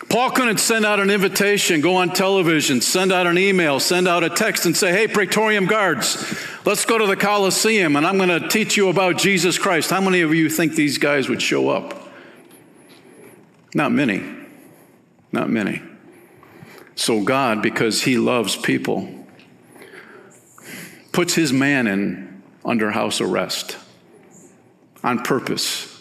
Paul 0.10 0.32
couldn't 0.32 0.60
send 0.60 0.86
out 0.86 1.00
an 1.00 1.10
invitation, 1.10 1.82
go 1.82 1.96
on 1.96 2.12
television, 2.12 2.80
send 2.80 3.12
out 3.12 3.28
an 3.28 3.38
email, 3.38 3.80
send 3.80 4.08
out 4.08 4.24
a 4.24 4.30
text, 4.30 4.66
and 4.66 4.78
say, 4.78 4.92
Hey, 4.92 5.08
Praetorium 5.08 5.66
Guards, 5.66 6.40
let's 6.64 6.86
go 6.86 6.98
to 6.98 7.08
the 7.08 7.16
Colosseum 7.16 7.96
and 7.96 8.06
I'm 8.06 8.18
going 8.18 8.30
to 8.30 8.48
teach 8.48 8.78
you 8.78 8.90
about 8.90 9.18
Jesus 9.18 9.58
Christ. 9.58 9.90
How 9.90 10.02
many 10.02 10.22
of 10.22 10.34
you 10.34 10.50
think 10.50 10.76
these 10.76 10.98
guys 10.98 11.28
would 11.28 11.42
show 11.42 11.70
up? 11.70 12.08
Not 13.74 13.92
many. 13.92 14.24
Not 15.32 15.50
many. 15.50 15.82
So, 16.96 17.24
God, 17.24 17.62
because 17.62 18.04
He 18.04 18.18
loves 18.18 18.56
people, 18.56 19.26
puts 21.12 21.34
His 21.34 21.52
man 21.52 21.88
in 21.88 22.44
under 22.64 22.92
house 22.92 23.20
arrest 23.20 23.78
on 25.04 25.24
purpose 25.24 25.92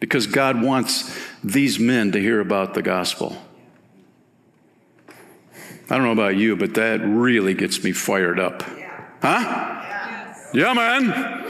because 0.00 0.26
God 0.26 0.62
wants 0.62 1.18
these 1.42 1.78
men 1.78 2.12
to 2.12 2.20
hear 2.20 2.40
about 2.40 2.74
the 2.74 2.82
gospel. 2.82 3.36
I 5.90 5.96
don't 5.96 6.04
know 6.04 6.12
about 6.12 6.36
you, 6.36 6.56
but 6.56 6.74
that 6.74 7.00
really 7.02 7.54
gets 7.54 7.84
me 7.84 7.92
fired 7.92 8.40
up. 8.40 8.62
Huh? 9.20 9.82
Yeah, 10.54 10.72
man. 10.72 11.44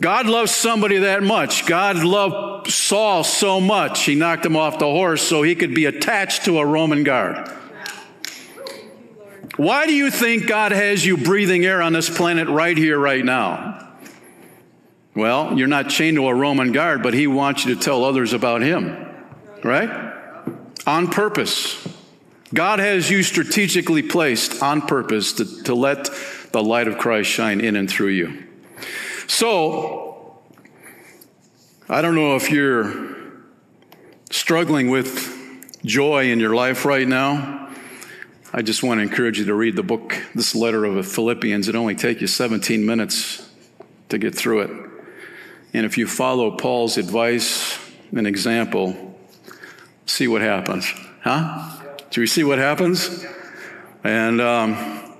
God 0.00 0.26
loves 0.26 0.52
somebody 0.52 0.98
that 0.98 1.22
much. 1.22 1.66
God 1.66 1.96
loved 1.96 2.70
Saul 2.70 3.24
so 3.24 3.60
much, 3.60 4.02
he 4.04 4.14
knocked 4.14 4.46
him 4.46 4.56
off 4.56 4.78
the 4.78 4.86
horse 4.86 5.22
so 5.22 5.42
he 5.42 5.54
could 5.54 5.74
be 5.74 5.86
attached 5.86 6.44
to 6.44 6.58
a 6.58 6.66
Roman 6.66 7.02
guard. 7.02 7.50
Why 9.56 9.86
do 9.86 9.92
you 9.92 10.10
think 10.10 10.46
God 10.46 10.70
has 10.70 11.04
you 11.04 11.16
breathing 11.16 11.64
air 11.64 11.82
on 11.82 11.92
this 11.92 12.08
planet 12.08 12.46
right 12.48 12.78
here, 12.78 12.96
right 12.96 13.24
now? 13.24 13.88
Well, 15.16 15.58
you're 15.58 15.66
not 15.66 15.88
chained 15.88 16.16
to 16.16 16.28
a 16.28 16.34
Roman 16.34 16.70
guard, 16.70 17.02
but 17.02 17.12
he 17.12 17.26
wants 17.26 17.64
you 17.64 17.74
to 17.74 17.80
tell 17.80 18.04
others 18.04 18.32
about 18.32 18.62
him, 18.62 19.04
right? 19.64 20.07
On 20.88 21.06
purpose. 21.06 21.86
God 22.54 22.78
has 22.78 23.10
you 23.10 23.22
strategically 23.22 24.02
placed 24.02 24.62
on 24.62 24.80
purpose 24.80 25.34
to, 25.34 25.62
to 25.64 25.74
let 25.74 26.08
the 26.52 26.64
light 26.64 26.88
of 26.88 26.96
Christ 26.96 27.28
shine 27.28 27.60
in 27.60 27.76
and 27.76 27.90
through 27.90 28.08
you. 28.08 28.44
So, 29.26 30.40
I 31.90 32.00
don't 32.00 32.14
know 32.14 32.36
if 32.36 32.50
you're 32.50 33.16
struggling 34.30 34.88
with 34.88 35.78
joy 35.84 36.30
in 36.30 36.40
your 36.40 36.54
life 36.54 36.86
right 36.86 37.06
now. 37.06 37.68
I 38.54 38.62
just 38.62 38.82
want 38.82 38.98
to 38.98 39.02
encourage 39.02 39.38
you 39.38 39.44
to 39.44 39.54
read 39.54 39.76
the 39.76 39.82
book, 39.82 40.16
this 40.34 40.54
letter 40.54 40.86
of 40.86 41.06
Philippians. 41.06 41.68
It 41.68 41.74
only 41.74 41.96
takes 41.96 42.22
you 42.22 42.26
17 42.26 42.86
minutes 42.86 43.46
to 44.08 44.16
get 44.16 44.34
through 44.34 44.60
it. 44.62 44.70
And 45.74 45.84
if 45.84 45.98
you 45.98 46.06
follow 46.06 46.56
Paul's 46.56 46.96
advice 46.96 47.78
and 48.10 48.26
example, 48.26 49.07
see 50.08 50.28
what 50.28 50.42
happens. 50.42 50.92
Huh? 51.22 51.70
Do 52.10 52.20
we 52.20 52.26
see 52.26 52.44
what 52.44 52.58
happens? 52.58 53.24
And 54.02 54.40
um, 54.40 55.16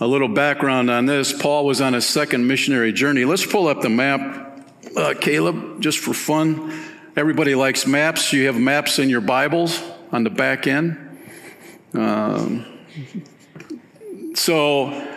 a 0.00 0.06
little 0.06 0.28
background 0.28 0.90
on 0.90 1.06
this 1.06 1.32
Paul 1.32 1.64
was 1.64 1.80
on 1.80 1.94
his 1.94 2.06
second 2.06 2.46
missionary 2.46 2.92
journey. 2.92 3.24
Let's 3.24 3.46
pull 3.46 3.66
up 3.66 3.80
the 3.80 3.88
map, 3.88 4.60
uh, 4.96 5.14
Caleb, 5.20 5.80
just 5.80 5.98
for 5.98 6.12
fun. 6.12 6.78
Everybody 7.16 7.54
likes 7.54 7.86
maps. 7.86 8.32
You 8.32 8.46
have 8.46 8.56
maps 8.56 8.98
in 8.98 9.08
your 9.08 9.22
Bibles 9.22 9.82
on 10.12 10.24
the 10.24 10.30
back 10.30 10.66
end. 10.66 11.18
Um, 11.94 12.66
so, 14.34 15.08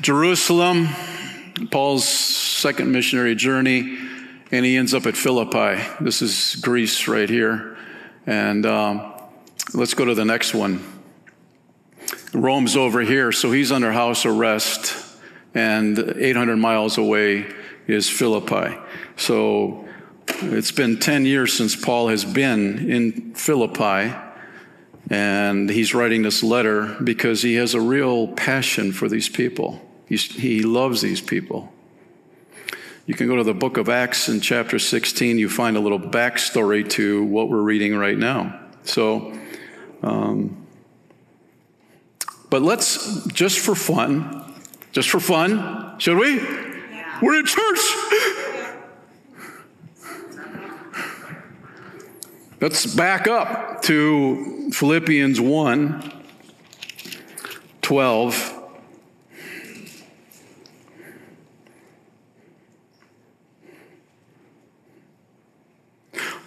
Jerusalem, 0.00 0.88
Paul's 1.72 2.08
second 2.08 2.92
missionary 2.92 3.34
journey, 3.34 3.98
and 4.52 4.64
he 4.64 4.76
ends 4.76 4.94
up 4.94 5.06
at 5.06 5.16
Philippi. 5.16 5.82
This 6.00 6.22
is 6.22 6.56
Greece 6.56 7.08
right 7.08 7.28
here. 7.28 7.73
And 8.26 8.64
um, 8.64 9.12
let's 9.74 9.94
go 9.94 10.04
to 10.04 10.14
the 10.14 10.24
next 10.24 10.54
one. 10.54 10.84
Rome's 12.32 12.76
over 12.76 13.00
here, 13.00 13.32
so 13.32 13.52
he's 13.52 13.70
under 13.70 13.92
house 13.92 14.26
arrest, 14.26 14.96
and 15.54 15.98
800 15.98 16.56
miles 16.56 16.98
away 16.98 17.46
is 17.86 18.08
Philippi. 18.08 18.76
So 19.16 19.86
it's 20.26 20.72
been 20.72 20.98
10 20.98 21.26
years 21.26 21.52
since 21.52 21.76
Paul 21.76 22.08
has 22.08 22.24
been 22.24 22.90
in 22.90 23.34
Philippi, 23.34 24.14
and 25.10 25.68
he's 25.68 25.94
writing 25.94 26.22
this 26.22 26.42
letter 26.42 26.96
because 27.04 27.42
he 27.42 27.54
has 27.56 27.74
a 27.74 27.80
real 27.80 28.28
passion 28.28 28.92
for 28.92 29.08
these 29.08 29.28
people. 29.28 29.80
He's, 30.06 30.24
he 30.24 30.62
loves 30.62 31.02
these 31.02 31.20
people. 31.20 31.73
You 33.06 33.14
can 33.14 33.26
go 33.26 33.36
to 33.36 33.44
the 33.44 33.52
book 33.52 33.76
of 33.76 33.90
Acts 33.90 34.30
in 34.30 34.40
chapter 34.40 34.78
16. 34.78 35.36
You 35.36 35.50
find 35.50 35.76
a 35.76 35.80
little 35.80 36.00
backstory 36.00 36.88
to 36.90 37.22
what 37.24 37.50
we're 37.50 37.60
reading 37.60 37.94
right 37.94 38.16
now. 38.16 38.58
So, 38.84 39.38
um, 40.02 40.66
but 42.48 42.62
let's, 42.62 43.26
just 43.26 43.58
for 43.58 43.74
fun, 43.74 44.54
just 44.92 45.10
for 45.10 45.20
fun, 45.20 45.98
should 45.98 46.16
we? 46.16 46.36
Yeah. 46.36 47.18
We're 47.20 47.40
in 47.40 47.44
church. 47.44 47.78
Let's 52.62 52.86
back 52.86 53.28
up 53.28 53.82
to 53.82 54.70
Philippians 54.72 55.38
1 55.38 56.12
12 57.82 58.53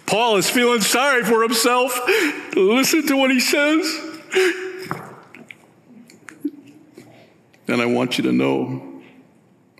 Paul 0.08 0.38
is 0.38 0.48
feeling 0.48 0.80
sorry 0.80 1.22
for 1.22 1.42
himself. 1.42 2.00
Listen 2.56 3.06
to 3.08 3.16
what 3.16 3.30
he 3.30 3.40
says. 3.40 4.00
And 7.68 7.82
I 7.82 7.84
want 7.84 8.16
you 8.16 8.24
to 8.24 8.32
know, 8.32 9.02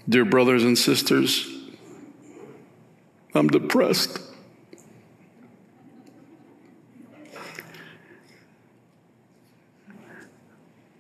dear 0.06 0.26
brothers 0.26 0.64
and 0.64 0.76
sisters, 0.76 1.50
I'm 3.34 3.48
depressed. 3.48 4.20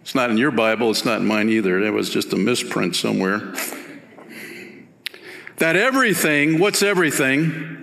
It's 0.00 0.14
not 0.14 0.30
in 0.30 0.38
your 0.38 0.50
Bible, 0.50 0.90
it's 0.90 1.04
not 1.04 1.20
in 1.20 1.26
mine 1.26 1.50
either. 1.50 1.78
It 1.78 1.90
was 1.90 2.08
just 2.08 2.32
a 2.32 2.36
misprint 2.36 2.96
somewhere. 2.96 3.54
That 5.58 5.76
everything, 5.76 6.58
what's 6.58 6.82
everything? 6.82 7.77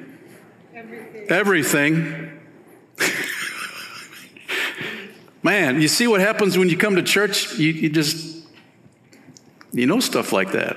Everything. 1.29 2.31
Man, 5.45 5.79
you 5.79 5.87
see 5.87 6.07
what 6.07 6.21
happens 6.21 6.57
when 6.57 6.69
you 6.69 6.77
come 6.77 6.95
to 6.95 7.03
church? 7.03 7.57
You, 7.57 7.71
you 7.71 7.89
just, 7.89 8.47
you 9.71 9.85
know 9.85 9.99
stuff 9.99 10.33
like 10.33 10.51
that. 10.53 10.75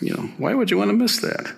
you 0.00 0.14
know, 0.14 0.22
why 0.38 0.54
would 0.54 0.70
you 0.70 0.78
want 0.78 0.90
to 0.90 0.96
miss 0.96 1.20
that? 1.20 1.54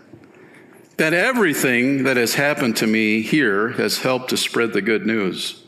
That 0.99 1.15
everything 1.15 2.05
that 2.05 2.19
has 2.19 2.35
happened 2.35 2.77
to 2.77 2.87
me 2.87 3.23
here 3.23 3.71
has 3.71 4.01
helped 4.01 4.29
to 4.31 4.37
spread 4.37 4.75
the 4.75 4.83
good 4.83 5.07
news. 5.07 5.65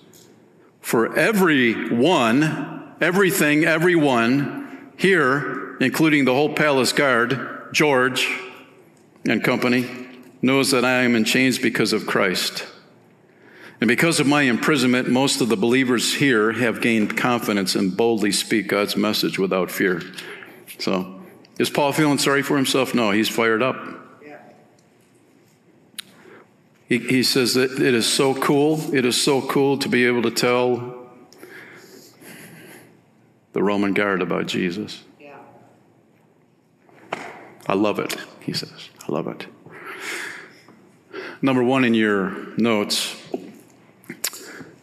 For 0.83 1.17
everyone, 1.17 2.93
everything, 3.00 3.64
everyone 3.64 4.93
here, 4.99 5.76
including 5.79 6.26
the 6.26 6.35
whole 6.35 6.52
palace 6.52 6.93
guard, 6.93 7.71
George 7.73 8.29
and 9.25 9.43
company, 9.43 9.87
knows 10.42 10.72
that 10.72 10.84
I 10.84 11.04
am 11.04 11.14
in 11.14 11.25
chains 11.25 11.58
because 11.58 11.92
of 11.92 12.06
Christ. 12.06 12.66
And 13.80 13.88
because 13.88 14.20
of 14.20 14.26
my 14.26 14.42
imprisonment, 14.42 15.08
most 15.08 15.40
of 15.40 15.49
the 15.49 15.56
believers 15.56 16.14
here 16.14 16.52
have 16.52 16.80
gained 16.80 17.16
confidence 17.16 17.75
and 17.75 17.96
boldly 17.96 18.32
speak 18.32 18.68
God's 18.68 18.96
message 18.96 19.38
without 19.38 19.70
fear. 19.70 20.02
So, 20.78 21.20
is 21.58 21.70
Paul 21.70 21.92
feeling 21.92 22.18
sorry 22.18 22.42
for 22.42 22.56
himself? 22.56 22.94
No, 22.94 23.11
he's 23.11 23.28
fired 23.28 23.62
up. 23.62 24.02
He, 26.92 26.99
he 26.99 27.22
says 27.22 27.54
that 27.54 27.72
it 27.72 27.94
is 27.94 28.06
so 28.06 28.34
cool. 28.34 28.94
It 28.94 29.06
is 29.06 29.18
so 29.18 29.40
cool 29.40 29.78
to 29.78 29.88
be 29.88 30.04
able 30.04 30.20
to 30.22 30.30
tell 30.30 31.11
the 33.54 33.62
Roman 33.62 33.94
guard 33.94 34.20
about 34.20 34.46
Jesus. 34.46 35.02
Yeah. 35.18 35.38
I 37.66 37.75
love 37.75 37.99
it, 37.99 38.14
he 38.40 38.52
says. 38.52 38.90
I 39.08 39.12
love 39.12 39.26
it. 39.26 39.46
Number 41.42 41.62
one 41.62 41.84
in 41.84 41.92
your 41.94 42.30
notes 42.56 43.16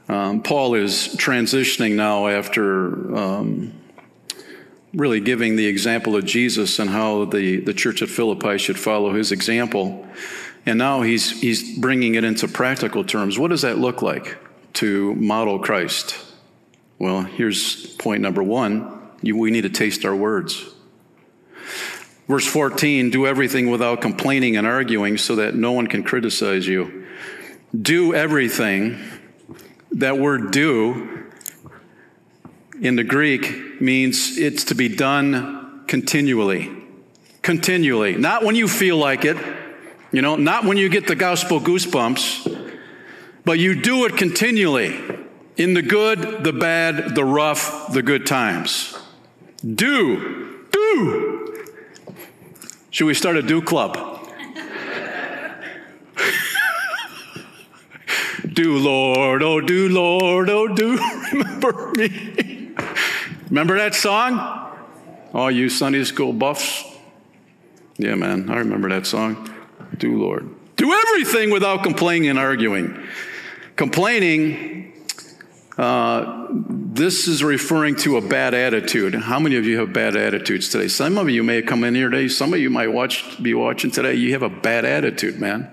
um, 0.09 0.41
Paul 0.41 0.73
is 0.73 1.15
transitioning 1.17 1.95
now 1.95 2.27
after 2.27 3.15
um, 3.15 3.73
really 4.91 5.19
giving 5.19 5.55
the 5.55 5.67
example 5.67 6.15
of 6.15 6.25
Jesus 6.25 6.79
and 6.79 6.89
how 6.89 7.25
the, 7.25 7.59
the 7.59 7.75
church 7.75 8.01
at 8.01 8.09
Philippi 8.09 8.57
should 8.57 8.79
follow 8.79 9.13
his 9.13 9.31
example. 9.31 10.07
And 10.65 10.79
now 10.79 11.03
he's, 11.03 11.39
he's 11.39 11.77
bringing 11.77 12.15
it 12.15 12.23
into 12.23 12.47
practical 12.47 13.03
terms. 13.03 13.37
What 13.37 13.49
does 13.49 13.61
that 13.61 13.77
look 13.77 14.01
like 14.01 14.39
to 14.73 15.13
model 15.13 15.59
Christ? 15.59 16.17
Well, 16.97 17.21
here's 17.21 17.85
point 17.97 18.21
number 18.21 18.41
one 18.41 18.97
you, 19.21 19.37
we 19.37 19.51
need 19.51 19.61
to 19.61 19.69
taste 19.69 20.05
our 20.05 20.15
words. 20.15 20.65
Verse 22.29 22.45
14 22.45 23.09
do 23.09 23.25
everything 23.25 23.71
without 23.71 24.01
complaining 24.01 24.55
and 24.55 24.67
arguing 24.67 25.17
so 25.17 25.35
that 25.37 25.55
no 25.55 25.71
one 25.71 25.87
can 25.87 26.03
criticize 26.03 26.67
you. 26.67 27.07
Do 27.79 28.13
everything 28.13 28.99
that 29.93 30.19
word 30.19 30.51
do 30.51 31.25
in 32.79 32.95
the 32.95 33.03
Greek 33.03 33.81
means 33.81 34.37
it's 34.37 34.65
to 34.65 34.75
be 34.75 34.87
done 34.87 35.83
continually. 35.87 36.71
Continually. 37.41 38.15
Not 38.15 38.43
when 38.43 38.55
you 38.55 38.67
feel 38.67 38.97
like 38.97 39.25
it, 39.25 39.37
you 40.11 40.21
know, 40.21 40.35
not 40.35 40.65
when 40.65 40.77
you 40.77 40.87
get 40.87 41.07
the 41.07 41.15
gospel 41.15 41.59
goosebumps, 41.59 42.73
but 43.43 43.57
you 43.57 43.81
do 43.81 44.05
it 44.05 44.17
continually 44.17 44.99
in 45.57 45.73
the 45.73 45.81
good, 45.81 46.43
the 46.43 46.53
bad, 46.53 47.15
the 47.15 47.25
rough, 47.25 47.91
the 47.91 48.03
good 48.03 48.27
times. 48.27 48.95
Do, 49.63 50.67
do. 50.71 51.38
Should 52.91 53.05
we 53.05 53.13
start 53.13 53.37
a 53.37 53.41
do 53.41 53.61
club? 53.61 54.19
Do, 58.53 58.77
Lord, 58.77 59.41
oh, 59.43 59.61
do, 59.61 59.87
Lord, 59.89 60.49
oh, 60.49 60.67
do 60.67 60.97
remember 61.31 61.91
me. 61.95 62.71
remember 63.47 63.77
that 63.77 63.95
song? 63.95 64.75
All 65.33 65.51
you 65.51 65.69
Sunday 65.69 66.03
school 66.03 66.33
buffs? 66.33 66.83
Yeah, 67.97 68.15
man, 68.15 68.49
I 68.49 68.57
remember 68.57 68.89
that 68.89 69.05
song. 69.05 69.53
Do, 69.97 70.19
Lord. 70.21 70.49
Do 70.75 70.91
everything 70.91 71.51
without 71.51 71.83
complaining 71.83 72.29
and 72.29 72.39
arguing. 72.39 73.01
Complaining, 73.75 74.88
uh, 75.79 76.47
this 76.51 77.29
is 77.29 77.41
referring 77.41 77.95
to 77.95 78.17
a 78.17 78.21
bad 78.21 78.53
attitude. 78.53 79.15
How 79.15 79.39
many 79.39 79.55
of 79.55 79.65
you 79.65 79.79
have 79.79 79.93
bad 79.93 80.17
attitudes 80.17 80.67
today? 80.67 80.89
Some 80.89 81.17
of 81.17 81.29
you 81.29 81.41
may 81.41 81.57
have 81.57 81.67
come 81.67 81.85
in 81.85 81.95
here 81.95 82.09
today. 82.09 82.27
Some 82.27 82.53
of 82.53 82.59
you 82.59 82.69
might 82.69 82.89
watch, 82.89 83.41
be 83.41 83.53
watching 83.53 83.89
today. 83.89 84.15
You 84.15 84.33
have 84.33 84.43
a 84.43 84.49
bad 84.49 84.83
attitude, 84.83 85.39
man. 85.39 85.71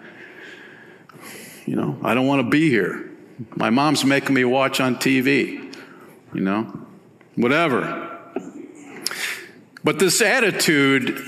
You 1.64 1.74
know, 1.74 1.98
I 2.04 2.14
don't 2.14 2.28
want 2.28 2.44
to 2.44 2.48
be 2.48 2.70
here. 2.70 3.10
My 3.56 3.70
mom's 3.70 4.04
making 4.04 4.32
me 4.32 4.44
watch 4.44 4.80
on 4.80 4.94
TV, 4.94 5.74
you 6.32 6.40
know, 6.40 6.86
whatever. 7.34 8.12
But 9.82 9.98
this 9.98 10.22
attitude, 10.22 11.18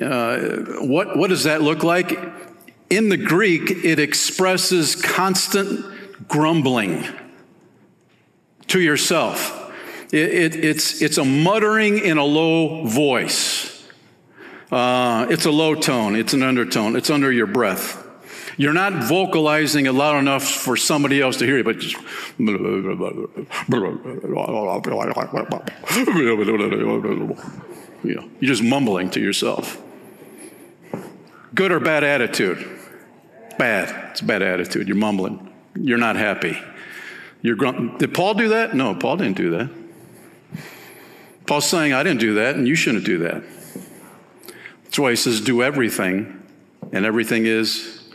uh, 0.00 0.38
what, 0.82 1.16
what 1.16 1.30
does 1.30 1.42
that 1.44 1.62
look 1.62 1.82
like? 1.82 2.16
In 2.90 3.08
the 3.08 3.16
Greek, 3.16 3.72
it 3.84 3.98
expresses 3.98 4.94
constant 4.94 5.84
grumbling 6.28 7.04
to 8.70 8.80
yourself. 8.80 9.56
It, 10.12 10.54
it, 10.54 10.64
it's, 10.64 11.02
it's 11.02 11.18
a 11.18 11.24
muttering 11.24 11.98
in 11.98 12.18
a 12.18 12.24
low 12.24 12.84
voice. 12.84 13.86
Uh, 14.70 15.26
it's 15.30 15.46
a 15.46 15.50
low 15.50 15.74
tone, 15.74 16.16
it's 16.16 16.32
an 16.32 16.42
undertone, 16.42 16.96
it's 16.96 17.10
under 17.10 17.30
your 17.32 17.46
breath. 17.46 18.06
You're 18.56 18.72
not 18.72 18.92
vocalizing 19.04 19.86
it 19.86 19.92
loud 19.92 20.18
enough 20.18 20.44
for 20.44 20.76
somebody 20.76 21.20
else 21.20 21.38
to 21.38 21.46
hear 21.46 21.56
you, 21.56 21.64
but 21.64 21.78
just. 21.78 21.96
You're 28.02 28.24
just 28.40 28.62
mumbling 28.62 29.10
to 29.10 29.20
yourself. 29.20 29.80
Good 31.54 31.72
or 31.72 31.80
bad 31.80 32.04
attitude? 32.04 32.66
Bad. 33.58 34.10
It's 34.10 34.20
a 34.20 34.24
bad 34.24 34.42
attitude. 34.42 34.88
You're 34.88 34.96
mumbling. 34.96 35.52
You're 35.74 35.98
not 35.98 36.16
happy. 36.16 36.58
You're 37.42 37.56
grump- 37.56 37.98
Did 37.98 38.12
Paul 38.14 38.34
do 38.34 38.48
that? 38.50 38.74
No, 38.74 38.94
Paul 38.94 39.16
didn't 39.16 39.36
do 39.36 39.50
that. 39.50 39.70
Paul's 41.46 41.68
saying, 41.68 41.92
I 41.92 42.02
didn't 42.02 42.20
do 42.20 42.34
that, 42.34 42.56
and 42.56 42.68
you 42.68 42.74
shouldn't 42.74 43.04
do 43.04 43.18
that. 43.18 43.42
That's 44.84 44.98
why 44.98 45.10
he 45.10 45.16
says, 45.16 45.40
do 45.40 45.62
everything, 45.62 46.46
and 46.92 47.04
everything 47.04 47.46
is 47.46 48.12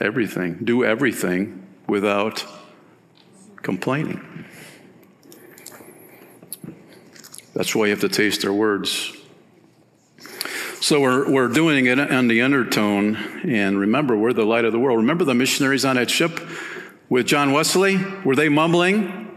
everything. 0.00 0.58
Do 0.64 0.84
everything 0.84 1.66
without 1.86 2.44
complaining. 3.56 4.44
That's 7.54 7.74
why 7.74 7.86
you 7.86 7.90
have 7.90 8.00
to 8.00 8.08
taste 8.08 8.42
their 8.42 8.52
words. 8.52 9.12
So 10.80 11.00
we're, 11.00 11.30
we're 11.30 11.48
doing 11.48 11.86
it 11.86 11.98
on 11.98 12.28
the 12.28 12.42
undertone, 12.42 13.16
and 13.48 13.78
remember, 13.78 14.16
we're 14.16 14.32
the 14.32 14.46
light 14.46 14.64
of 14.64 14.72
the 14.72 14.78
world. 14.78 14.98
Remember 14.98 15.24
the 15.24 15.34
missionaries 15.34 15.84
on 15.84 15.96
that 15.96 16.10
ship 16.10 16.40
with 17.10 17.26
John 17.26 17.52
Wesley? 17.52 17.98
Were 18.24 18.34
they 18.34 18.48
mumbling? 18.48 19.36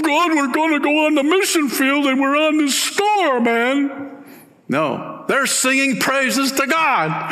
God, 0.00 0.32
we're 0.32 0.52
going 0.52 0.72
to 0.72 0.80
go 0.80 1.06
on 1.06 1.14
the 1.14 1.22
mission 1.22 1.68
field 1.68 2.06
and 2.06 2.18
we're 2.18 2.36
on 2.36 2.56
this 2.56 2.80
star, 2.80 3.40
man. 3.40 4.24
No, 4.68 5.26
they're 5.28 5.46
singing 5.46 6.00
praises 6.00 6.52
to 6.52 6.66
God. 6.66 7.30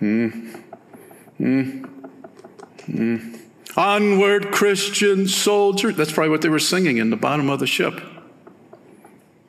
Mm. 0.00 0.62
Mm. 1.40 2.12
Mm. 2.88 3.40
Onward, 3.76 4.52
Christian 4.52 5.28
soldier. 5.28 5.92
That's 5.92 6.12
probably 6.12 6.30
what 6.30 6.42
they 6.42 6.48
were 6.48 6.58
singing 6.58 6.96
in 6.96 7.10
the 7.10 7.16
bottom 7.16 7.48
of 7.48 7.60
the 7.60 7.66
ship. 7.66 8.00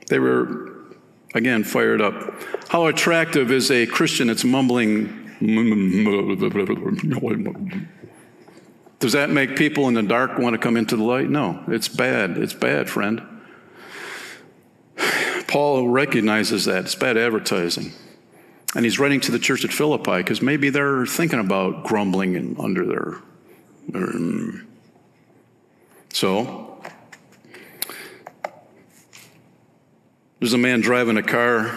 They 0.08 0.19
were, 0.19 0.86
again, 1.34 1.63
fired 1.63 2.02
up. 2.02 2.34
How 2.69 2.86
attractive 2.86 3.52
is 3.52 3.71
a 3.71 3.86
Christian 3.88 4.28
that's 4.28 4.43
mumbling? 4.43 5.26
Does 9.00 9.13
that 9.13 9.30
make 9.30 9.56
people 9.56 9.88
in 9.88 9.93
the 9.93 10.02
dark 10.02 10.39
want 10.39 10.56
to 10.56 10.58
come 10.58 10.76
into 10.76 10.95
the 10.95 11.04
light? 11.04 11.30
No, 11.30 11.63
it's 11.67 11.88
bad. 11.88 12.38
It's 12.38 12.54
bad, 12.54 12.89
friend. 12.89 13.21
Paul 15.47 15.89
recognizes 15.89 16.65
that. 16.65 16.86
It's 16.86 16.95
bad 16.95 17.15
advertising. 17.15 17.91
And 18.76 18.84
he's 18.84 19.00
writing 19.00 19.21
to 19.21 19.32
the 19.32 19.39
church 19.39 19.63
at 19.63 19.71
Philippi 19.71 20.17
because 20.17 20.41
maybe 20.41 20.71
they're 20.71 21.06
thinking 21.06 21.39
about 21.39 21.84
grumbling 21.84 22.36
and 22.36 22.60
under 22.60 22.86
their. 22.86 23.21
their 23.88 24.08
mm. 24.08 24.65
so, 26.12 26.82
there's 30.39 30.54
a 30.54 30.58
man 30.58 30.82
driving 30.82 31.17
a 31.17 31.23
car, 31.23 31.71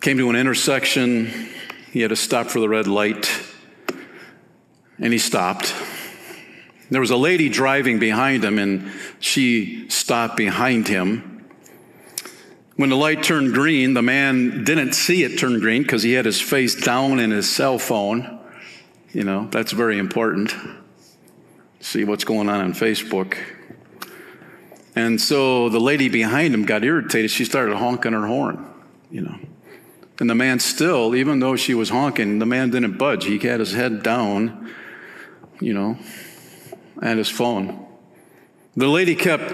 came 0.00 0.18
to 0.18 0.30
an 0.30 0.36
intersection. 0.36 1.48
He 1.92 2.00
had 2.00 2.10
to 2.10 2.16
stop 2.16 2.48
for 2.48 2.60
the 2.60 2.68
red 2.68 2.86
light, 2.86 3.30
and 4.98 5.12
he 5.12 5.18
stopped. 5.18 5.74
There 6.90 7.00
was 7.00 7.10
a 7.10 7.16
lady 7.16 7.48
driving 7.48 7.98
behind 7.98 8.44
him, 8.44 8.58
and 8.58 8.90
she 9.20 9.88
stopped 9.88 10.36
behind 10.36 10.88
him. 10.88 11.46
When 12.76 12.90
the 12.90 12.96
light 12.96 13.22
turned 13.22 13.54
green, 13.54 13.94
the 13.94 14.02
man 14.02 14.64
didn't 14.64 14.92
see 14.92 15.24
it 15.24 15.38
turn 15.38 15.60
green 15.60 15.82
because 15.82 16.02
he 16.02 16.12
had 16.12 16.24
his 16.24 16.40
face 16.40 16.74
down 16.74 17.18
in 17.18 17.30
his 17.30 17.50
cell 17.50 17.78
phone. 17.78 18.38
You 19.12 19.24
know, 19.24 19.48
that's 19.50 19.72
very 19.72 19.98
important. 19.98 20.54
See 21.80 22.04
what's 22.04 22.24
going 22.24 22.48
on 22.48 22.60
on 22.60 22.74
Facebook. 22.74 23.36
And 24.94 25.20
so 25.20 25.68
the 25.68 25.80
lady 25.80 26.08
behind 26.08 26.54
him 26.54 26.64
got 26.64 26.84
irritated. 26.84 27.30
She 27.30 27.44
started 27.44 27.76
honking 27.76 28.12
her 28.12 28.26
horn, 28.26 28.64
you 29.10 29.22
know. 29.22 29.38
And 30.20 30.28
the 30.28 30.34
man 30.34 30.58
still, 30.58 31.14
even 31.14 31.38
though 31.38 31.54
she 31.54 31.74
was 31.74 31.90
honking, 31.90 32.38
the 32.38 32.46
man 32.46 32.70
didn't 32.70 32.98
budge. 32.98 33.24
He 33.24 33.38
had 33.38 33.60
his 33.60 33.72
head 33.72 34.02
down, 34.02 34.72
you 35.60 35.72
know, 35.72 35.96
and 37.00 37.18
his 37.18 37.28
phone. 37.28 37.86
The 38.76 38.88
lady 38.88 39.14
kept 39.14 39.52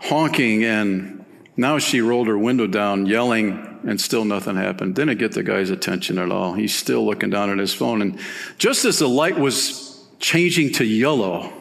honking, 0.00 0.64
and 0.64 1.24
now 1.56 1.78
she 1.78 2.00
rolled 2.00 2.28
her 2.28 2.38
window 2.38 2.66
down, 2.66 3.06
yelling, 3.06 3.80
and 3.86 4.00
still 4.00 4.24
nothing 4.24 4.56
happened. 4.56 4.94
Didn't 4.94 5.18
get 5.18 5.32
the 5.32 5.42
guy's 5.42 5.70
attention 5.70 6.18
at 6.18 6.30
all. 6.32 6.54
He's 6.54 6.74
still 6.74 7.04
looking 7.04 7.30
down 7.30 7.50
at 7.50 7.58
his 7.58 7.74
phone. 7.74 8.00
And 8.02 8.18
just 8.58 8.84
as 8.84 8.98
the 8.98 9.08
light 9.08 9.38
was 9.38 10.02
changing 10.18 10.72
to 10.74 10.84
yellow, 10.84 11.52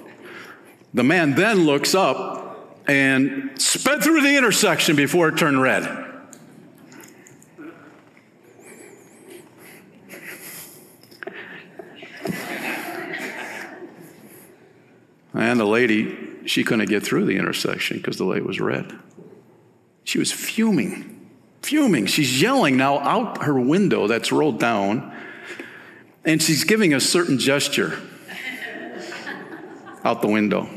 the 0.94 1.04
man 1.04 1.36
then 1.36 1.66
looks 1.66 1.94
up 1.94 2.82
and 2.88 3.52
sped 3.62 4.02
through 4.02 4.22
the 4.22 4.38
intersection 4.38 4.96
before 4.96 5.28
it 5.30 5.38
turned 5.38 5.62
red. 5.62 6.05
And 15.36 15.60
the 15.60 15.66
lady, 15.66 16.18
she 16.46 16.64
couldn't 16.64 16.88
get 16.88 17.04
through 17.04 17.26
the 17.26 17.36
intersection 17.36 17.98
because 17.98 18.18
the 18.18 18.24
light 18.24 18.46
was 18.46 18.62
red. 18.62 18.98
She 20.06 20.18
was 20.18 20.32
fuming, 20.32 21.30
fuming. 21.62 22.06
She's 22.06 22.42
yelling 22.42 22.78
now 22.78 23.00
out 23.00 23.44
her 23.44 23.60
window 23.60 24.08
that's 24.08 24.32
rolled 24.32 24.60
down, 24.60 25.14
and 26.24 26.42
she's 26.42 26.64
giving 26.64 26.94
a 26.94 27.02
certain 27.02 27.38
gesture 27.38 28.00
out 30.06 30.22
the 30.22 30.30
window. 30.30 30.70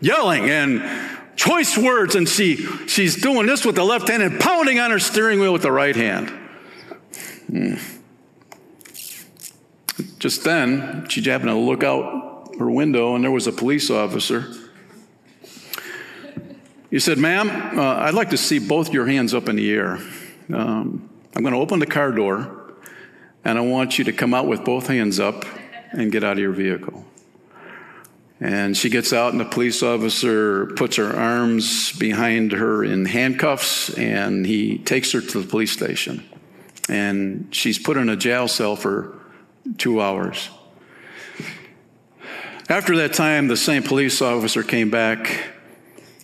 Yelling 0.00 0.48
and 0.48 1.18
choice 1.34 1.76
words, 1.76 2.14
and 2.14 2.28
she, 2.28 2.56
she's 2.86 3.20
doing 3.20 3.46
this 3.46 3.64
with 3.64 3.74
the 3.74 3.84
left 3.84 4.08
hand 4.08 4.22
and 4.22 4.38
pounding 4.38 4.78
on 4.78 4.92
her 4.92 5.00
steering 5.00 5.40
wheel 5.40 5.52
with 5.52 5.62
the 5.62 5.72
right 5.72 5.96
hand. 5.96 6.30
Hmm. 7.48 7.74
Just 10.18 10.44
then, 10.44 11.08
she 11.08 11.22
happened 11.22 11.48
to 11.48 11.56
look 11.56 11.82
out 11.82 12.29
her 12.60 12.70
window, 12.70 13.14
and 13.14 13.24
there 13.24 13.30
was 13.30 13.46
a 13.46 13.52
police 13.52 13.90
officer. 13.90 14.52
He 16.90 16.98
said, 17.00 17.16
Ma'am, 17.16 17.78
uh, 17.78 17.96
I'd 17.96 18.14
like 18.14 18.30
to 18.30 18.36
see 18.36 18.58
both 18.58 18.92
your 18.92 19.06
hands 19.06 19.32
up 19.32 19.48
in 19.48 19.56
the 19.56 19.72
air. 19.72 19.98
Um, 20.52 21.08
I'm 21.34 21.42
going 21.42 21.54
to 21.54 21.60
open 21.60 21.78
the 21.78 21.86
car 21.86 22.12
door, 22.12 22.74
and 23.44 23.56
I 23.56 23.62
want 23.62 23.98
you 23.98 24.04
to 24.04 24.12
come 24.12 24.34
out 24.34 24.46
with 24.46 24.62
both 24.62 24.88
hands 24.88 25.18
up 25.18 25.46
and 25.92 26.12
get 26.12 26.22
out 26.22 26.34
of 26.34 26.38
your 26.38 26.52
vehicle. 26.52 27.06
And 28.40 28.76
she 28.76 28.90
gets 28.90 29.12
out, 29.14 29.32
and 29.32 29.40
the 29.40 29.46
police 29.46 29.82
officer 29.82 30.66
puts 30.66 30.96
her 30.96 31.16
arms 31.16 31.92
behind 31.92 32.52
her 32.52 32.84
in 32.84 33.06
handcuffs, 33.06 33.88
and 33.94 34.44
he 34.44 34.78
takes 34.78 35.12
her 35.12 35.22
to 35.22 35.40
the 35.40 35.48
police 35.48 35.72
station. 35.72 36.28
And 36.90 37.54
she's 37.54 37.78
put 37.78 37.96
in 37.96 38.10
a 38.10 38.16
jail 38.16 38.48
cell 38.48 38.76
for 38.76 39.18
two 39.78 40.02
hours. 40.02 40.50
After 42.70 42.98
that 42.98 43.14
time, 43.14 43.48
the 43.48 43.56
same 43.56 43.82
police 43.82 44.22
officer 44.22 44.62
came 44.62 44.90
back 44.90 45.48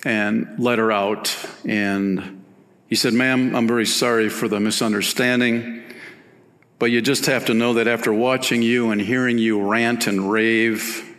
and 0.05 0.47
let 0.61 0.79
her 0.79 0.93
out. 0.93 1.37
And 1.65 2.45
he 2.87 2.95
said, 2.95 3.15
Ma'am, 3.15 3.57
I'm 3.57 3.67
very 3.67 3.85
sorry 3.85 4.29
for 4.29 4.47
the 4.47 4.61
misunderstanding, 4.61 5.83
but 6.79 6.93
you 6.93 7.03
just 7.03 7.27
have 7.27 7.47
to 7.47 7.55
know 7.55 7.75
that 7.75 7.89
after 7.89 8.13
watching 8.13 8.63
you 8.63 8.93
and 8.93 9.01
hearing 9.01 9.39
you 9.39 9.61
rant 9.61 10.07
and 10.07 10.31
rave, 10.31 11.17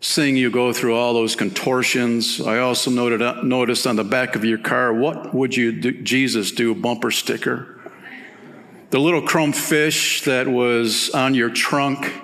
seeing 0.00 0.36
you 0.36 0.52
go 0.52 0.72
through 0.72 0.94
all 0.94 1.14
those 1.14 1.34
contortions, 1.34 2.40
I 2.40 2.58
also 2.58 2.92
noted, 2.92 3.22
uh, 3.22 3.42
noticed 3.42 3.88
on 3.88 3.96
the 3.96 4.04
back 4.04 4.36
of 4.36 4.44
your 4.44 4.58
car, 4.58 4.94
what 4.94 5.34
would 5.34 5.56
you 5.56 5.72
do, 5.72 6.00
Jesus 6.00 6.52
do 6.52 6.76
bumper 6.76 7.10
sticker? 7.10 7.80
The 8.90 9.00
little 9.00 9.22
chrome 9.22 9.52
fish 9.52 10.22
that 10.22 10.46
was 10.46 11.10
on 11.10 11.34
your 11.34 11.50
trunk 11.50 12.20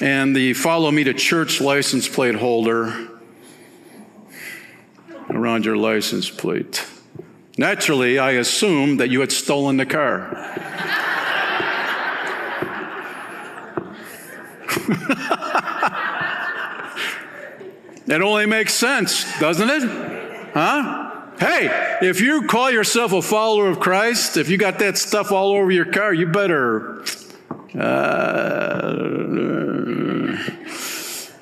and 0.00 0.34
the 0.34 0.54
Follow 0.54 0.90
Me 0.90 1.04
to 1.04 1.14
Church 1.14 1.60
license 1.60 2.08
plate 2.08 2.34
holder 2.34 3.08
around 5.30 5.64
your 5.64 5.76
license 5.76 6.30
plate. 6.30 6.84
Naturally, 7.56 8.18
I 8.18 8.32
assumed 8.32 9.00
that 9.00 9.10
you 9.10 9.20
had 9.20 9.30
stolen 9.30 9.76
the 9.76 9.86
car. 9.86 10.32
it 18.06 18.20
only 18.20 18.46
makes 18.46 18.74
sense, 18.74 19.38
doesn't 19.38 19.70
it? 19.70 20.50
Huh? 20.52 21.12
Hey, 21.38 21.98
if 22.02 22.20
you 22.20 22.46
call 22.46 22.70
yourself 22.70 23.12
a 23.12 23.22
follower 23.22 23.68
of 23.68 23.80
Christ, 23.80 24.36
if 24.36 24.48
you 24.48 24.56
got 24.56 24.78
that 24.80 24.98
stuff 24.98 25.32
all 25.32 25.52
over 25.52 25.70
your 25.70 25.84
car, 25.84 26.12
you 26.12 26.26
better 26.26 27.04
uh, 27.78 29.53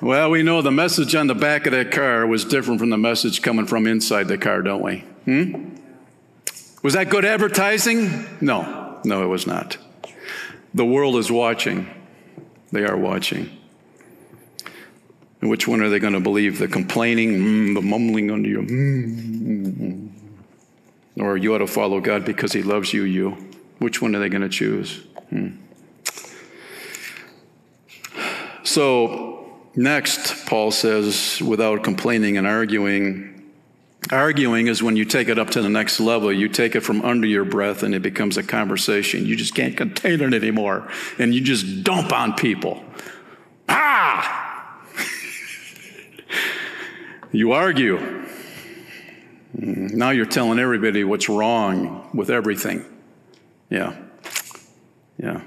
well, 0.03 0.29
we 0.29 0.43
know 0.43 0.61
the 0.61 0.71
message 0.71 1.15
on 1.15 1.27
the 1.27 1.35
back 1.35 1.65
of 1.65 1.71
that 1.71 1.91
car 1.91 2.27
was 2.27 2.43
different 2.43 2.79
from 2.79 2.89
the 2.89 2.97
message 2.97 3.41
coming 3.41 3.65
from 3.65 3.87
inside 3.87 4.27
the 4.27 4.37
car, 4.37 4.61
don't 4.61 4.81
we? 4.81 4.99
Hmm? 5.25 5.75
Was 6.83 6.93
that 6.95 7.09
good 7.09 7.23
advertising? 7.23 8.27
No, 8.41 8.99
no, 9.05 9.23
it 9.23 9.27
was 9.27 9.47
not. 9.47 9.77
The 10.73 10.83
world 10.83 11.15
is 11.15 11.31
watching. 11.31 11.89
They 12.73 12.83
are 12.83 12.97
watching. 12.97 13.57
And 15.39 15.49
which 15.49 15.67
one 15.67 15.81
are 15.81 15.89
they 15.89 15.99
going 15.99 16.13
to 16.13 16.19
believe? 16.19 16.59
The 16.59 16.67
complaining, 16.67 17.31
mm, 17.33 17.73
the 17.75 17.81
mumbling 17.81 18.29
under 18.31 18.49
you, 18.49 18.61
mm, 18.61 20.09
or 21.17 21.37
you 21.37 21.55
ought 21.55 21.59
to 21.59 21.67
follow 21.67 22.01
God 22.01 22.25
because 22.25 22.51
He 22.51 22.63
loves 22.63 22.91
you, 22.91 23.03
you? 23.03 23.31
Which 23.79 24.01
one 24.01 24.15
are 24.15 24.19
they 24.19 24.29
going 24.29 24.41
to 24.41 24.49
choose? 24.49 25.01
Hmm. 25.29 25.49
So, 28.63 29.32
next, 29.75 30.45
Paul 30.45 30.71
says, 30.71 31.41
without 31.41 31.83
complaining 31.83 32.37
and 32.37 32.47
arguing, 32.47 33.51
arguing 34.11 34.67
is 34.67 34.83
when 34.83 34.95
you 34.95 35.05
take 35.05 35.29
it 35.29 35.39
up 35.39 35.51
to 35.51 35.61
the 35.61 35.69
next 35.69 35.99
level. 35.99 36.31
You 36.31 36.49
take 36.49 36.75
it 36.75 36.81
from 36.81 37.01
under 37.01 37.27
your 37.27 37.45
breath 37.45 37.83
and 37.83 37.95
it 37.95 38.01
becomes 38.01 38.37
a 38.37 38.43
conversation. 38.43 39.25
You 39.25 39.35
just 39.35 39.55
can't 39.55 39.77
contain 39.77 40.21
it 40.21 40.33
anymore. 40.33 40.89
And 41.19 41.33
you 41.33 41.41
just 41.41 41.83
dump 41.83 42.11
on 42.11 42.33
people. 42.33 42.83
Ah! 43.69 44.81
you 47.31 47.53
argue. 47.53 48.23
Now 49.55 50.09
you're 50.09 50.25
telling 50.25 50.59
everybody 50.59 51.03
what's 51.03 51.29
wrong 51.29 52.09
with 52.13 52.29
everything. 52.29 52.83
Yeah. 53.69 53.95
Yeah. 55.17 55.41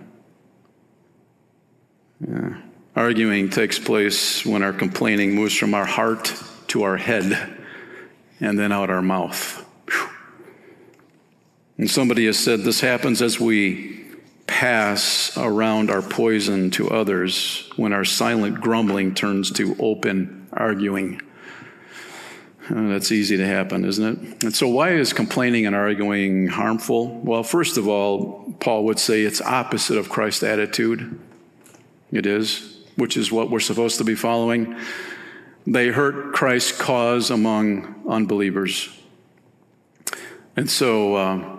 Yeah. 2.27 2.63
Arguing 2.97 3.51
takes 3.51 3.79
place 3.79 4.47
when 4.47 4.63
our 4.63 4.73
complaining 4.73 5.35
moves 5.35 5.55
from 5.55 5.75
our 5.75 5.85
heart 5.85 6.33
to 6.69 6.85
our 6.85 6.97
head 6.97 7.63
and 8.41 8.59
then 8.59 8.73
out 8.73 8.89
our 8.89 9.03
mouth. 9.03 9.63
And 11.77 11.91
somebody 11.91 12.25
has 12.25 12.39
said 12.39 12.61
this 12.61 12.81
happens 12.81 13.21
as 13.21 13.39
we 13.39 14.03
pass 14.47 15.37
around 15.37 15.91
our 15.91 16.01
poison 16.01 16.71
to 16.71 16.89
others 16.89 17.71
when 17.77 17.93
our 17.93 18.05
silent 18.05 18.63
grumbling 18.63 19.15
turns 19.15 19.51
to 19.53 19.77
open 19.79 20.49
arguing. 20.55 21.21
Uh, 22.71 22.89
that's 22.89 23.13
easy 23.13 23.37
to 23.37 23.47
happen, 23.47 23.85
isn't 23.85 24.05
it? 24.05 24.45
And 24.45 24.57
so, 24.57 24.69
why 24.69 24.93
is 24.93 25.13
complaining 25.13 25.67
and 25.67 25.77
arguing 25.77 26.49
harmful? 26.49 27.21
Well, 27.21 27.43
first 27.43 27.77
of 27.77 27.87
all, 27.87 28.55
Paul 28.59 28.85
would 28.85 28.99
say 28.99 29.23
it's 29.23 29.43
opposite 29.43 29.99
of 29.99 30.09
Christ's 30.09 30.43
attitude. 30.43 31.21
It 32.11 32.25
is 32.25 32.76
which 32.97 33.17
is 33.17 33.31
what 33.31 33.51
we're 33.51 33.61
supposed 33.61 33.99
to 33.99 34.05
be 34.05 34.15
following, 34.15 34.77
they 35.67 35.89
hurt 35.89 36.33
Christ's 36.33 36.73
cause 36.73 37.31
among 37.31 38.03
unbelievers. 38.09 38.89
And 40.57 40.71
so 40.71 41.15
uh, 41.15 41.57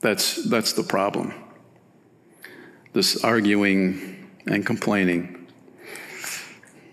that's, 0.00 0.44
that's 0.44 0.72
the 0.72 0.82
problem 0.82 1.34
this 2.92 3.24
arguing 3.24 4.28
and 4.46 4.66
complaining. 4.66 5.46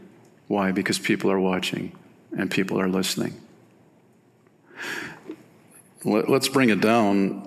Why? 0.48 0.72
Because 0.72 0.98
people 0.98 1.30
are 1.32 1.40
watching 1.40 1.92
and 2.36 2.50
people 2.50 2.80
are 2.80 2.90
listening. 2.90 3.40
Let's 6.04 6.48
bring 6.48 6.70
it 6.70 6.82
down 6.82 7.44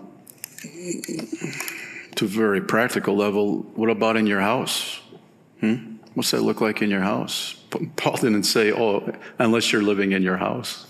to 2.16 2.24
a 2.24 2.28
very 2.28 2.60
practical 2.60 3.16
level, 3.16 3.62
what 3.74 3.88
about 3.88 4.16
in 4.16 4.26
your 4.26 4.40
house? 4.40 5.00
Hmm? 5.60 5.96
What's 6.14 6.30
that 6.32 6.42
look 6.42 6.60
like 6.60 6.82
in 6.82 6.90
your 6.90 7.00
house? 7.00 7.59
Paul 7.70 8.16
didn't 8.16 8.44
say, 8.44 8.72
oh, 8.72 9.12
unless 9.38 9.72
you're 9.72 9.82
living 9.82 10.12
in 10.12 10.22
your 10.22 10.36
house, 10.36 10.86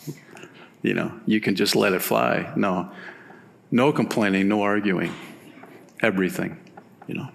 you 0.82 0.94
know, 0.94 1.12
you 1.26 1.40
can 1.40 1.54
just 1.54 1.76
let 1.76 1.92
it 1.92 2.02
fly. 2.02 2.52
No, 2.56 2.90
no 3.70 3.92
complaining, 3.92 4.48
no 4.48 4.62
arguing, 4.62 5.12
everything, 6.00 6.58
you 7.06 7.14
know. 7.14 7.28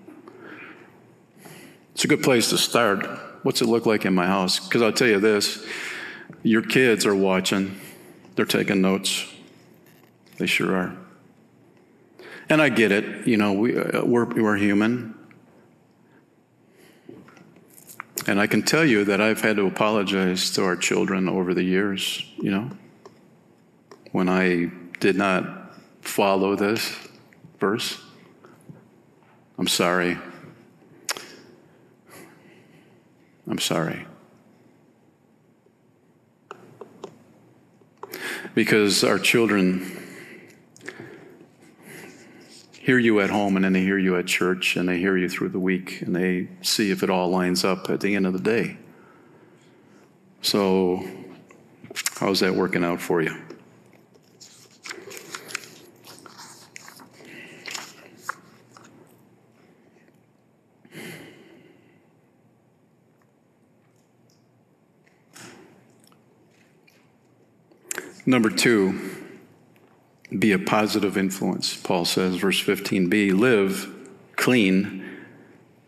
It's 1.93 2.03
a 2.03 2.07
good 2.07 2.23
place 2.23 2.49
to 2.49 2.57
start. 2.57 3.05
What's 3.43 3.61
it 3.61 3.67
look 3.67 3.85
like 3.85 4.05
in 4.05 4.13
my 4.13 4.25
house? 4.25 4.59
Because 4.59 4.81
I'll 4.81 4.91
tell 4.91 5.07
you 5.07 5.19
this 5.19 5.65
your 6.43 6.61
kids 6.61 7.05
are 7.05 7.15
watching, 7.15 7.79
they're 8.35 8.45
taking 8.45 8.81
notes. 8.81 9.31
They 10.37 10.45
sure 10.45 10.75
are. 10.75 10.97
And 12.49 12.61
I 12.61 12.69
get 12.69 12.91
it, 12.91 13.27
you 13.27 13.37
know, 13.37 13.53
we, 13.53 13.77
uh, 13.77 14.03
we're, 14.05 14.25
we're 14.25 14.57
human. 14.57 15.14
And 18.27 18.39
I 18.39 18.47
can 18.47 18.63
tell 18.63 18.83
you 18.83 19.05
that 19.05 19.21
I've 19.21 19.41
had 19.41 19.57
to 19.57 19.67
apologize 19.67 20.49
to 20.51 20.63
our 20.63 20.75
children 20.75 21.29
over 21.29 21.53
the 21.53 21.63
years, 21.63 22.25
you 22.37 22.49
know, 22.49 22.71
when 24.11 24.27
I 24.29 24.71
did 24.99 25.15
not 25.15 25.75
follow 26.01 26.55
this 26.55 26.95
verse. 27.59 28.01
I'm 29.59 29.67
sorry. 29.67 30.17
I'm 33.47 33.59
sorry. 33.59 34.07
Because 38.55 39.03
our 39.03 39.19
children 39.19 40.04
hear 42.85 42.99
you 42.99 43.19
at 43.19 43.31
home 43.31 43.55
and 43.55 43.65
then 43.65 43.73
they 43.73 43.81
hear 43.81 43.97
you 43.97 44.15
at 44.15 44.27
church 44.27 44.75
and 44.75 44.87
they 44.87 44.99
hear 44.99 45.17
you 45.17 45.27
through 45.27 45.49
the 45.49 45.59
week 45.59 46.03
and 46.03 46.15
they 46.15 46.47
see 46.61 46.91
if 46.91 47.01
it 47.01 47.09
all 47.09 47.29
lines 47.29 47.63
up 47.63 47.89
at 47.89 47.99
the 47.99 48.13
end 48.13 48.27
of 48.27 48.33
the 48.33 48.39
day. 48.39 48.77
So, 50.43 51.03
how's 52.19 52.41
that 52.41 52.53
working 52.53 52.83
out 52.83 53.01
for 53.01 53.23
you? 53.23 53.35
Number 68.27 68.51
two, 68.51 69.14
be 70.31 70.51
a 70.51 70.59
positive 70.59 71.17
influence, 71.17 71.75
Paul 71.75 72.05
says, 72.05 72.35
verse 72.35 72.61
15b. 72.61 73.37
Live 73.37 73.93
clean, 74.35 75.05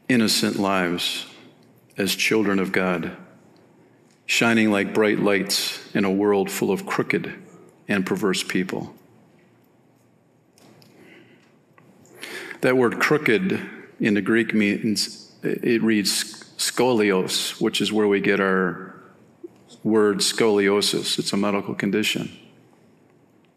innocent 0.07 0.57
lives 0.57 1.25
as 1.97 2.15
children 2.15 2.59
of 2.59 2.71
God, 2.71 3.17
shining 4.25 4.71
like 4.71 4.93
bright 4.93 5.19
lights 5.19 5.93
in 5.95 6.05
a 6.05 6.11
world 6.11 6.51
full 6.51 6.71
of 6.71 6.85
crooked 6.85 7.33
and 7.87 8.05
perverse 8.05 8.43
people. 8.43 8.93
That 12.61 12.77
word 12.77 12.99
crooked 12.99 13.59
in 13.99 14.13
the 14.13 14.21
Greek 14.21 14.53
means, 14.53 15.31
it 15.43 15.81
reads 15.81 16.43
scolios, 16.57 17.59
which 17.61 17.81
is 17.81 17.91
where 17.91 18.07
we 18.07 18.19
get 18.19 18.39
our 18.39 18.95
word 19.83 20.17
scoliosis. 20.17 21.17
It's 21.17 21.33
a 21.33 21.37
medical 21.37 21.73
condition 21.73 22.37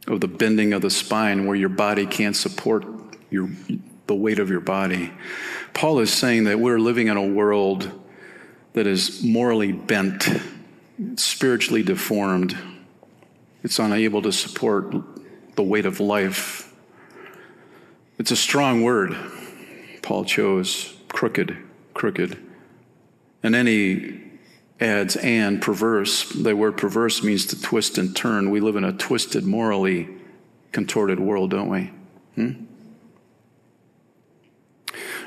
of 0.07 0.21
the 0.21 0.29
bending 0.29 0.73
of 0.73 0.83
the 0.83 0.91
spine 0.91 1.47
where 1.47 1.57
your 1.57 1.69
body 1.69 2.07
can't 2.07 2.37
support 2.37 2.85
your, 3.31 3.49
the 4.07 4.15
weight 4.15 4.39
of 4.39 4.51
your 4.51 4.61
body. 4.61 5.13
Paul 5.75 6.01
is 6.01 6.13
saying 6.13 6.45
that 6.45 6.59
we're 6.59 6.79
living 6.79 7.09
in 7.09 7.17
a 7.17 7.27
world 7.27 7.91
that 8.73 8.87
is 8.87 9.23
morally 9.23 9.73
bent, 9.73 10.29
spiritually 11.17 11.83
deformed. 11.83 12.57
It's 13.63 13.79
unable 13.79 14.23
to 14.23 14.33
support 14.33 14.95
the 15.57 15.63
weight 15.63 15.87
of 15.87 16.01
life. 16.01 16.73
It's 18.19 18.31
a 18.31 18.37
strong 18.37 18.83
word 18.83 19.17
Paul 20.03 20.25
chose 20.25 20.97
crooked, 21.09 21.57
crooked. 21.95 22.37
And 23.43 23.55
any 23.55 24.30
adds 24.81 25.17
and 25.17 25.61
perverse. 25.61 26.31
The 26.33 26.57
word 26.57 26.77
perverse 26.77 27.23
means 27.23 27.47
to 27.47 27.61
twist 27.61 27.99
and 27.99 28.17
turn. 28.17 28.51
We 28.51 28.61
live 28.61 28.77
in 28.77 28.85
a 28.85 28.93
twisted, 28.93 29.45
morally 29.45 30.09
contorted 30.73 31.21
world, 31.21 31.51
don't 31.51 31.69
we? 31.69 31.91
Hmm? 32.37 32.65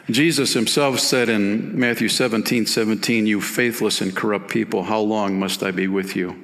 Jesus 0.09 0.53
himself 0.53 0.99
said 0.99 1.29
in 1.29 1.79
Matthew 1.79 2.09
17 2.09 2.65
17, 2.65 3.25
You 3.25 3.39
faithless 3.39 4.01
and 4.01 4.15
corrupt 4.15 4.49
people, 4.49 4.83
how 4.83 4.99
long 4.99 5.39
must 5.39 5.63
I 5.63 5.71
be 5.71 5.87
with 5.87 6.15
you? 6.15 6.43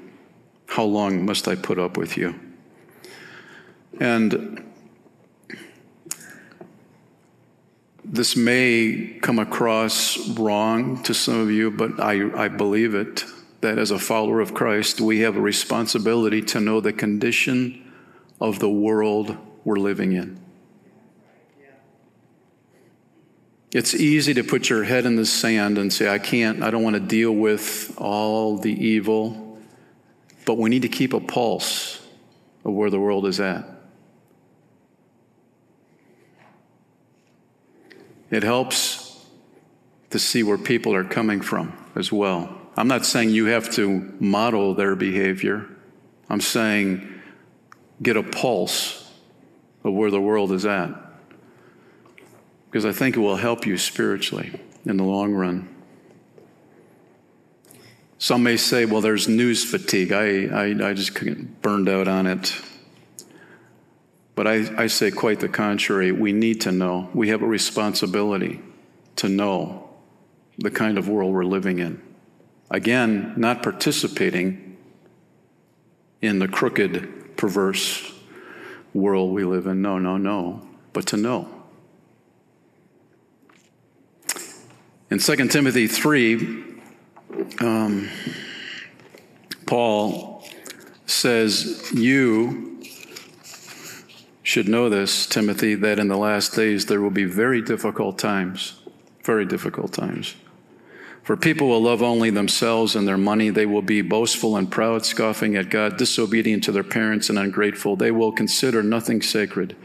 How 0.68 0.84
long 0.84 1.26
must 1.26 1.48
I 1.48 1.56
put 1.56 1.78
up 1.78 1.98
with 1.98 2.16
you? 2.16 2.40
And 4.00 4.69
This 8.12 8.36
may 8.36 9.20
come 9.22 9.38
across 9.38 10.18
wrong 10.30 11.04
to 11.04 11.14
some 11.14 11.40
of 11.42 11.52
you, 11.52 11.70
but 11.70 12.00
I, 12.00 12.46
I 12.46 12.48
believe 12.48 12.96
it 12.96 13.24
that 13.62 13.78
as 13.78 13.92
a 13.92 14.00
follower 14.00 14.40
of 14.40 14.56
Christ, 14.56 15.00
we 15.00 15.20
have 15.20 15.36
a 15.36 15.42
responsibility 15.42 16.42
to 16.42 16.60
know 16.60 16.82
the 16.82 16.92
condition 16.92 17.94
of 18.42 18.58
the 18.58 18.70
world 18.70 19.38
we're 19.64 19.78
living 19.78 20.14
in. 20.14 20.40
It's 23.72 23.94
easy 23.94 24.34
to 24.34 24.44
put 24.44 24.70
your 24.70 24.86
head 24.86 25.06
in 25.06 25.16
the 25.16 25.26
sand 25.26 25.78
and 25.78 25.94
say, 25.94 26.10
I 26.10 26.18
can't, 26.18 26.64
I 26.64 26.72
don't 26.72 26.82
want 26.82 26.96
to 26.96 27.00
deal 27.00 27.32
with 27.32 27.94
all 28.00 28.58
the 28.58 28.74
evil, 28.74 29.60
but 30.46 30.58
we 30.58 30.72
need 30.72 30.82
to 30.82 30.90
keep 30.90 31.14
a 31.14 31.20
pulse 31.20 32.04
of 32.66 32.74
where 32.74 32.90
the 32.90 33.00
world 33.00 33.28
is 33.28 33.40
at. 33.40 33.79
It 38.32 38.44
helps 38.44 39.26
to 40.12 40.20
see 40.20 40.44
where 40.44 40.58
people 40.58 40.94
are 40.94 41.04
coming 41.04 41.42
from 41.42 41.74
as 41.96 42.12
well. 42.12 42.56
I'm 42.78 42.88
not 42.88 43.06
saying 43.06 43.32
you 43.32 43.46
have 43.48 43.72
to 43.74 44.16
model 44.20 44.74
their 44.74 44.96
behavior. 44.96 45.68
I'm 46.30 46.42
saying 46.42 47.22
get 48.02 48.16
a 48.16 48.24
pulse 48.24 49.12
of 49.84 49.94
where 49.94 50.12
the 50.12 50.22
world 50.22 50.52
is 50.52 50.66
at. 50.66 50.90
Because 52.70 52.86
I 52.86 52.92
think 52.92 53.18
it 53.18 53.20
will 53.20 53.36
help 53.36 53.66
you 53.66 53.78
spiritually 53.78 54.60
in 54.86 54.98
the 54.98 55.04
long 55.04 55.34
run. 55.34 55.68
Some 58.20 58.44
may 58.44 58.58
say, 58.58 58.86
well, 58.86 59.02
there's 59.02 59.28
news 59.28 59.64
fatigue. 59.64 60.12
I, 60.12 60.46
I, 60.46 60.90
I 60.90 60.94
just 60.94 61.18
burned 61.62 61.90
out 61.90 62.08
on 62.08 62.28
it. 62.28 62.54
But 64.40 64.48
I, 64.48 64.84
I 64.84 64.88
say 64.88 65.12
quite 65.12 65.42
the 65.42 65.50
contrary. 65.50 66.14
We 66.14 66.32
need 66.32 66.62
to 66.62 66.72
know. 66.72 67.10
We 67.14 67.28
have 67.28 67.42
a 67.42 67.46
responsibility 67.46 68.62
to 69.18 69.28
know 69.28 69.90
the 70.58 70.72
kind 70.72 70.98
of 70.98 71.10
world 71.10 71.34
we're 71.34 71.44
living 71.44 71.80
in. 71.80 72.02
Again, 72.72 73.34
not 73.36 73.62
participating 73.62 74.78
in 76.22 76.40
the 76.40 76.48
crooked, 76.48 77.36
perverse 77.36 78.14
world 78.94 79.34
we 79.34 79.44
live 79.44 79.68
in. 79.68 79.82
No, 79.82 80.00
no, 80.00 80.16
no. 80.16 80.66
But 80.94 81.06
to 81.08 81.18
know. 81.18 81.50
In 85.12 85.20
2 85.20 85.50
Timothy 85.50 85.88
3, 85.88 86.64
um, 87.60 88.08
Paul 89.66 90.48
says, 91.08 91.92
You 91.94 92.69
should 94.50 94.68
know 94.68 94.90
this, 94.90 95.28
Timothy, 95.28 95.76
that 95.76 96.00
in 96.00 96.08
the 96.08 96.18
last 96.18 96.56
days 96.56 96.88
there 96.88 97.00
will 97.00 97.12
be 97.12 97.24
very 97.24 97.62
difficult 97.62 98.18
times. 98.18 98.82
Very 99.24 99.46
difficult 99.46 99.94
times. 99.94 100.36
For 101.22 101.38
people 101.38 101.68
will 101.68 101.84
love 101.84 102.02
only 102.02 102.32
themselves 102.32 102.96
and 102.96 103.08
their 103.08 103.16
money. 103.16 103.52
They 103.52 103.68
will 103.68 103.84
be 103.84 104.02
boastful 104.02 104.58
and 104.58 104.72
proud, 104.72 105.06
scoffing 105.06 105.56
at 105.56 105.70
God, 105.70 105.98
disobedient 105.98 106.64
to 106.64 106.72
their 106.72 106.84
parents, 106.84 107.30
and 107.30 107.38
ungrateful. 107.38 107.96
They 107.96 108.10
will 108.10 108.32
consider 108.32 108.82
nothing 108.82 109.22
sacred. 109.22 109.76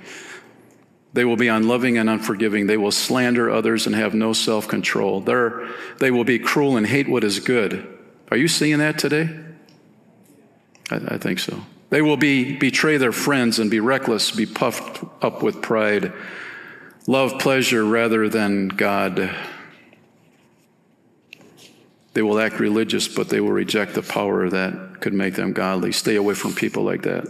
They 1.12 1.26
will 1.26 1.36
be 1.36 1.48
unloving 1.48 1.98
and 1.98 2.08
unforgiving. 2.08 2.66
They 2.66 2.78
will 2.78 2.90
slander 2.90 3.50
others 3.50 3.86
and 3.86 3.94
have 3.94 4.14
no 4.14 4.32
self 4.32 4.66
control. 4.66 5.20
They 5.20 6.10
will 6.10 6.24
be 6.24 6.38
cruel 6.38 6.78
and 6.78 6.86
hate 6.86 7.06
what 7.06 7.22
is 7.22 7.38
good. 7.38 7.86
Are 8.30 8.38
you 8.38 8.48
seeing 8.48 8.78
that 8.78 8.98
today? 8.98 9.28
I, 10.90 10.96
I 10.96 11.18
think 11.18 11.38
so. 11.38 11.66
They 11.94 12.02
will 12.02 12.16
be, 12.16 12.56
betray 12.56 12.96
their 12.96 13.12
friends 13.12 13.60
and 13.60 13.70
be 13.70 13.78
reckless, 13.78 14.32
be 14.32 14.46
puffed 14.46 15.04
up 15.22 15.44
with 15.44 15.62
pride, 15.62 16.12
love 17.06 17.38
pleasure 17.38 17.84
rather 17.84 18.28
than 18.28 18.66
God. 18.66 19.30
They 22.12 22.22
will 22.22 22.40
act 22.40 22.58
religious, 22.58 23.06
but 23.06 23.28
they 23.28 23.40
will 23.40 23.52
reject 23.52 23.94
the 23.94 24.02
power 24.02 24.50
that 24.50 25.02
could 25.02 25.14
make 25.14 25.34
them 25.34 25.52
godly. 25.52 25.92
Stay 25.92 26.16
away 26.16 26.34
from 26.34 26.52
people 26.52 26.82
like 26.82 27.02
that. 27.02 27.28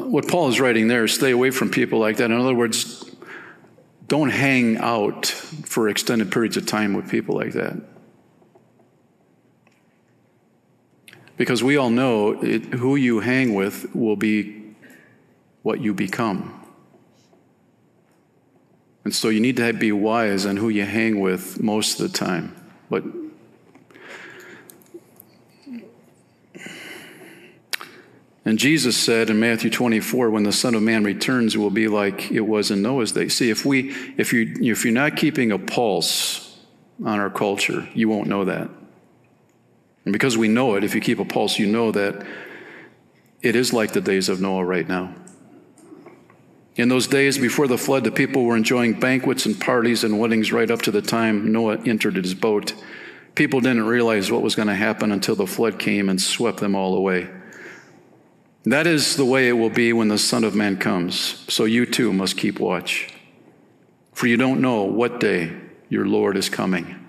What 0.00 0.26
Paul 0.26 0.48
is 0.48 0.58
writing 0.58 0.88
there 0.88 1.04
is 1.04 1.14
stay 1.14 1.30
away 1.30 1.52
from 1.52 1.70
people 1.70 2.00
like 2.00 2.16
that. 2.16 2.32
In 2.32 2.36
other 2.36 2.56
words, 2.56 3.08
don't 4.08 4.30
hang 4.30 4.78
out 4.78 5.26
for 5.26 5.88
extended 5.88 6.32
periods 6.32 6.56
of 6.56 6.66
time 6.66 6.92
with 6.92 7.08
people 7.08 7.36
like 7.36 7.52
that. 7.52 7.91
Because 11.36 11.62
we 11.62 11.76
all 11.76 11.90
know 11.90 12.42
it, 12.42 12.64
who 12.74 12.96
you 12.96 13.20
hang 13.20 13.54
with 13.54 13.94
will 13.94 14.16
be 14.16 14.74
what 15.62 15.80
you 15.80 15.94
become. 15.94 16.58
And 19.04 19.14
so 19.14 19.28
you 19.28 19.40
need 19.40 19.56
to 19.56 19.72
be 19.72 19.90
wise 19.92 20.46
on 20.46 20.56
who 20.56 20.68
you 20.68 20.84
hang 20.84 21.20
with 21.20 21.60
most 21.60 21.98
of 21.98 22.10
the 22.10 22.16
time. 22.16 22.54
But 22.88 23.04
and 28.44 28.58
Jesus 28.58 28.96
said 28.96 29.30
in 29.30 29.40
Matthew 29.40 29.70
24, 29.70 30.30
when 30.30 30.42
the 30.42 30.52
Son 30.52 30.74
of 30.74 30.82
Man 30.82 31.04
returns, 31.04 31.54
it 31.54 31.58
will 31.58 31.70
be 31.70 31.88
like 31.88 32.30
it 32.30 32.42
was 32.42 32.70
in 32.70 32.82
Noah's 32.82 33.12
day. 33.12 33.28
See, 33.28 33.50
if 33.50 33.64
we 33.64 33.90
if 34.16 34.32
you 34.32 34.54
if 34.60 34.84
you're 34.84 34.94
not 34.94 35.16
keeping 35.16 35.50
a 35.50 35.58
pulse 35.58 36.58
on 37.04 37.18
our 37.18 37.30
culture, 37.30 37.88
you 37.94 38.08
won't 38.08 38.28
know 38.28 38.44
that. 38.44 38.68
And 40.04 40.12
because 40.12 40.36
we 40.36 40.48
know 40.48 40.74
it, 40.74 40.84
if 40.84 40.94
you 40.94 41.00
keep 41.00 41.18
a 41.18 41.24
pulse, 41.24 41.58
you 41.58 41.66
know 41.66 41.92
that 41.92 42.26
it 43.40 43.56
is 43.56 43.72
like 43.72 43.92
the 43.92 44.00
days 44.00 44.28
of 44.28 44.40
Noah 44.40 44.64
right 44.64 44.86
now. 44.86 45.14
In 46.74 46.88
those 46.88 47.06
days 47.06 47.36
before 47.36 47.68
the 47.68 47.76
flood, 47.76 48.04
the 48.04 48.10
people 48.10 48.44
were 48.44 48.56
enjoying 48.56 48.98
banquets 48.98 49.44
and 49.44 49.60
parties 49.60 50.04
and 50.04 50.18
weddings 50.18 50.52
right 50.52 50.70
up 50.70 50.82
to 50.82 50.90
the 50.90 51.02
time 51.02 51.52
Noah 51.52 51.78
entered 51.84 52.16
his 52.16 52.34
boat. 52.34 52.74
People 53.34 53.60
didn't 53.60 53.86
realize 53.86 54.30
what 54.30 54.42
was 54.42 54.54
going 54.54 54.68
to 54.68 54.74
happen 54.74 55.12
until 55.12 55.34
the 55.34 55.46
flood 55.46 55.78
came 55.78 56.08
and 56.08 56.20
swept 56.20 56.60
them 56.60 56.74
all 56.74 56.94
away. 56.96 57.28
That 58.64 58.86
is 58.86 59.16
the 59.16 59.24
way 59.24 59.48
it 59.48 59.52
will 59.52 59.70
be 59.70 59.92
when 59.92 60.08
the 60.08 60.18
Son 60.18 60.44
of 60.44 60.54
Man 60.54 60.78
comes. 60.78 61.44
So 61.52 61.64
you 61.64 61.84
too 61.84 62.12
must 62.12 62.38
keep 62.38 62.58
watch. 62.58 63.12
For 64.12 64.26
you 64.26 64.36
don't 64.36 64.60
know 64.60 64.84
what 64.84 65.20
day 65.20 65.52
your 65.88 66.06
Lord 66.06 66.36
is 66.36 66.48
coming 66.48 67.01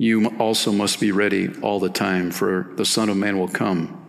you 0.00 0.28
also 0.38 0.72
must 0.72 0.98
be 0.98 1.12
ready 1.12 1.50
all 1.60 1.78
the 1.78 1.90
time, 1.90 2.30
for 2.30 2.72
the 2.76 2.86
Son 2.86 3.10
of 3.10 3.18
Man 3.18 3.38
will 3.38 3.48
come 3.48 4.02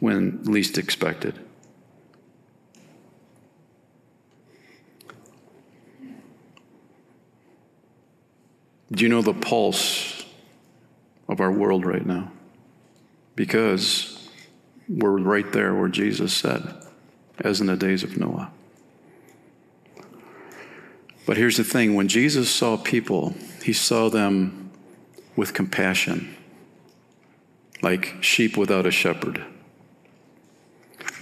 when 0.00 0.42
least 0.44 0.78
expected. 0.78 1.38
Do 8.90 9.04
you 9.04 9.10
know 9.10 9.20
the 9.20 9.34
pulse 9.34 10.24
of 11.28 11.42
our 11.42 11.52
world 11.52 11.84
right 11.84 12.06
now? 12.06 12.32
Because 13.36 14.26
we're 14.88 15.18
right 15.18 15.52
there 15.52 15.74
where 15.74 15.90
Jesus 15.90 16.32
said, 16.32 16.74
as 17.40 17.60
in 17.60 17.66
the 17.66 17.76
days 17.76 18.02
of 18.02 18.16
Noah. 18.16 18.50
But 21.26 21.36
here's 21.36 21.58
the 21.58 21.64
thing 21.64 21.94
when 21.94 22.08
Jesus 22.08 22.48
saw 22.48 22.78
people, 22.78 23.34
he 23.62 23.74
saw 23.74 24.08
them 24.08 24.63
with 25.36 25.54
compassion, 25.54 26.34
like 27.82 28.14
sheep 28.20 28.56
without 28.56 28.86
a 28.86 28.90
shepherd. 28.90 29.44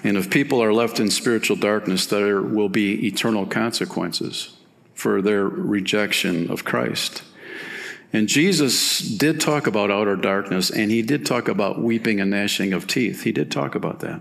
And 0.04 0.16
if 0.16 0.30
people 0.30 0.62
are 0.62 0.72
left 0.72 0.98
in 0.98 1.10
spiritual 1.10 1.56
darkness, 1.56 2.06
there 2.06 2.42
will 2.42 2.68
be 2.68 3.06
eternal 3.06 3.46
consequences 3.46 4.56
for 4.94 5.22
their 5.22 5.46
rejection 5.46 6.50
of 6.50 6.64
Christ. 6.64 7.22
And 8.12 8.28
Jesus 8.28 8.98
did 8.98 9.40
talk 9.40 9.66
about 9.66 9.90
outer 9.90 10.16
darkness, 10.16 10.70
and 10.70 10.90
he 10.90 11.02
did 11.02 11.24
talk 11.24 11.48
about 11.48 11.80
weeping 11.80 12.20
and 12.20 12.30
gnashing 12.30 12.72
of 12.72 12.86
teeth. 12.86 13.22
He 13.22 13.32
did 13.32 13.50
talk 13.50 13.74
about 13.74 14.00
that. 14.00 14.20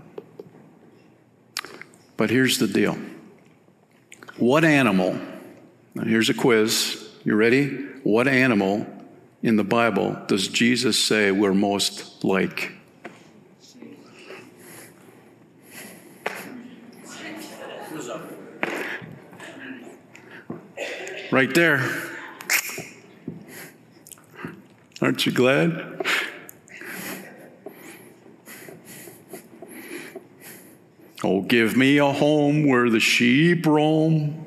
But 2.16 2.30
here's 2.30 2.58
the 2.58 2.68
deal 2.68 2.96
what 4.38 4.64
animal, 4.64 5.18
now 5.94 6.04
here's 6.04 6.30
a 6.30 6.34
quiz. 6.34 6.98
You 7.24 7.36
ready? 7.36 7.68
What 8.02 8.26
animal 8.26 8.86
in 9.42 9.56
the 9.56 9.64
Bible 9.64 10.16
does 10.28 10.48
Jesus 10.48 10.98
say 10.98 11.30
we're 11.30 11.54
most 11.54 12.24
like? 12.24 12.72
Right 21.30 21.54
there. 21.54 21.80
Aren't 25.00 25.24
you 25.24 25.32
glad? 25.32 26.06
Oh, 31.24 31.40
give 31.40 31.76
me 31.76 31.98
a 31.98 32.12
home 32.12 32.66
where 32.66 32.90
the 32.90 33.00
sheep 33.00 33.64
roam. 33.64 34.46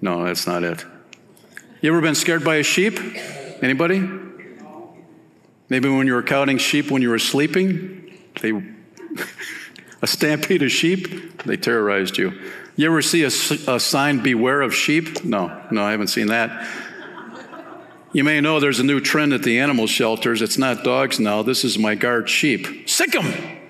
No, 0.00 0.24
that's 0.24 0.46
not 0.46 0.64
it. 0.64 0.84
You 1.82 1.92
ever 1.92 2.00
been 2.00 2.14
scared 2.14 2.42
by 2.42 2.56
a 2.56 2.62
sheep? 2.62 2.98
Anybody? 3.62 4.06
Maybe 5.68 5.88
when 5.88 6.06
you 6.08 6.14
were 6.14 6.22
counting 6.22 6.58
sheep 6.58 6.90
when 6.90 7.00
you 7.00 7.08
were 7.08 7.20
sleeping, 7.20 8.12
they 8.40 8.52
a 10.02 10.06
stampede 10.06 10.62
of 10.62 10.70
sheep, 10.72 11.42
they 11.44 11.56
terrorized 11.56 12.18
you. 12.18 12.38
You 12.74 12.86
ever 12.86 13.02
see 13.02 13.22
a, 13.22 13.28
a 13.28 13.78
sign, 13.78 14.20
beware 14.22 14.62
of 14.62 14.74
sheep? 14.74 15.24
No, 15.24 15.62
no, 15.70 15.84
I 15.84 15.92
haven't 15.92 16.08
seen 16.08 16.26
that. 16.26 16.68
You 18.12 18.24
may 18.24 18.40
know 18.40 18.60
there's 18.60 18.80
a 18.80 18.84
new 18.84 19.00
trend 19.00 19.32
at 19.32 19.42
the 19.42 19.60
animal 19.60 19.86
shelters. 19.86 20.42
It's 20.42 20.58
not 20.58 20.84
dogs 20.84 21.20
now. 21.20 21.42
This 21.42 21.64
is 21.64 21.78
my 21.78 21.94
guard 21.94 22.28
sheep. 22.28 22.88
Sick 22.88 23.12
them! 23.12 23.60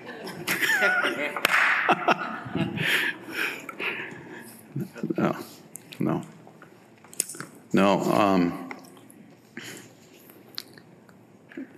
no, 5.17 5.37
no. 5.99 6.23
No, 7.71 8.01
um, 8.11 8.62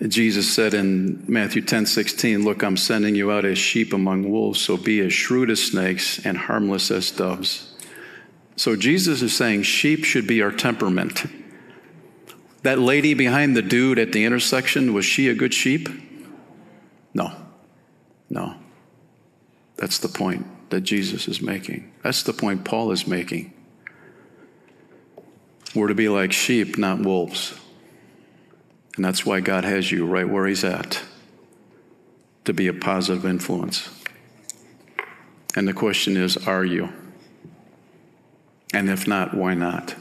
Jesus 0.10 0.54
said 0.54 0.74
in 0.74 1.24
Matthew 1.28 1.62
10 1.62 1.86
16, 1.86 2.44
Look, 2.44 2.64
I'm 2.64 2.78
sending 2.78 3.16
you 3.16 3.32
out 3.32 3.46
as 3.46 3.58
sheep 3.58 3.94
among 3.94 4.30
wolves, 4.30 4.62
so 4.62 4.78
be 4.78 5.00
as 5.00 5.14
shrewd 5.14 5.50
as 5.50 5.64
snakes 5.64 6.24
and 6.26 6.38
harmless 6.38 6.92
as 6.92 7.12
doves. 7.12 7.74
So 8.58 8.76
Jesus 8.76 9.22
is 9.22 9.36
saying 9.36 9.64
sheep 9.64 10.04
should 10.04 10.28
be 10.28 10.42
our 10.42 10.52
temperament. 10.52 11.26
That 12.64 12.80
lady 12.80 13.14
behind 13.14 13.56
the 13.56 13.62
dude 13.62 14.00
at 14.00 14.12
the 14.12 14.26
intersection, 14.26 14.94
was 14.94 15.06
she 15.06 15.28
a 15.30 15.36
good 15.36 15.54
sheep? 15.54 15.88
No. 17.14 17.32
No. 18.30 18.56
That's 19.78 20.00
the 20.00 20.08
point 20.08 20.46
that 20.72 20.82
Jesus 20.82 21.28
is 21.28 21.42
making. 21.42 21.92
That's 22.04 22.24
the 22.24 22.34
point 22.34 22.66
Paul 22.66 22.92
is 22.92 23.08
making. 23.08 23.54
We're 25.76 25.90
to 25.90 25.96
be 25.96 26.10
like 26.10 26.32
sheep, 26.32 26.78
not 26.78 27.00
wolves. 27.02 27.54
And 28.96 29.04
that's 29.04 29.26
why 29.26 29.42
God 29.42 29.64
has 29.66 29.92
you 29.92 30.06
right 30.06 30.28
where 30.28 30.48
He's 30.48 30.64
at 30.64 31.04
to 32.46 32.54
be 32.54 32.68
a 32.68 32.74
positive 32.74 33.26
influence. 33.26 33.90
And 35.56 35.68
the 35.68 35.74
question 35.74 36.18
is 36.18 36.38
are 36.48 36.66
you? 36.66 36.90
And 38.74 38.90
if 38.90 39.08
not, 39.08 39.34
why 39.34 39.54
not? 39.54 39.96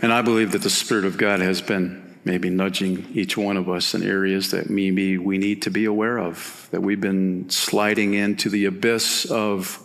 And 0.00 0.12
I 0.12 0.22
believe 0.22 0.52
that 0.52 0.62
the 0.62 0.70
Spirit 0.70 1.04
of 1.04 1.16
God 1.16 1.40
has 1.40 1.62
been 1.62 2.18
maybe 2.24 2.48
nudging 2.48 3.06
each 3.12 3.36
one 3.36 3.56
of 3.56 3.68
us 3.68 3.94
in 3.94 4.02
areas 4.02 4.50
that 4.50 4.70
maybe 4.70 5.18
we 5.18 5.38
need 5.38 5.62
to 5.62 5.70
be 5.70 5.84
aware 5.84 6.18
of, 6.18 6.68
that 6.70 6.80
we've 6.80 7.00
been 7.00 7.48
sliding 7.50 8.14
into 8.14 8.48
the 8.48 8.64
abyss 8.64 9.26
of 9.26 9.78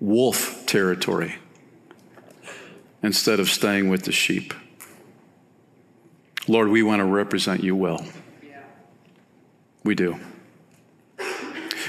wolf 0.00 0.66
territory 0.66 1.36
instead 3.02 3.38
of 3.38 3.48
staying 3.48 3.88
with 3.88 4.02
the 4.04 4.12
sheep. 4.12 4.52
Lord, 6.50 6.68
we 6.68 6.82
want 6.82 6.98
to 6.98 7.04
represent 7.04 7.62
you 7.62 7.76
well. 7.76 8.04
We 9.84 9.94
do. 9.94 10.18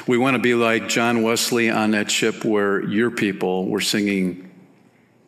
We 0.06 0.20
want 0.20 0.36
to 0.36 0.40
be 0.40 0.54
like 0.54 0.88
John 0.88 1.24
Wesley 1.24 1.72
on 1.72 1.92
that 1.92 2.12
ship 2.12 2.46
where 2.46 2.84
your 2.84 3.10
people 3.10 3.66
were 3.66 3.82
singing 3.82 4.52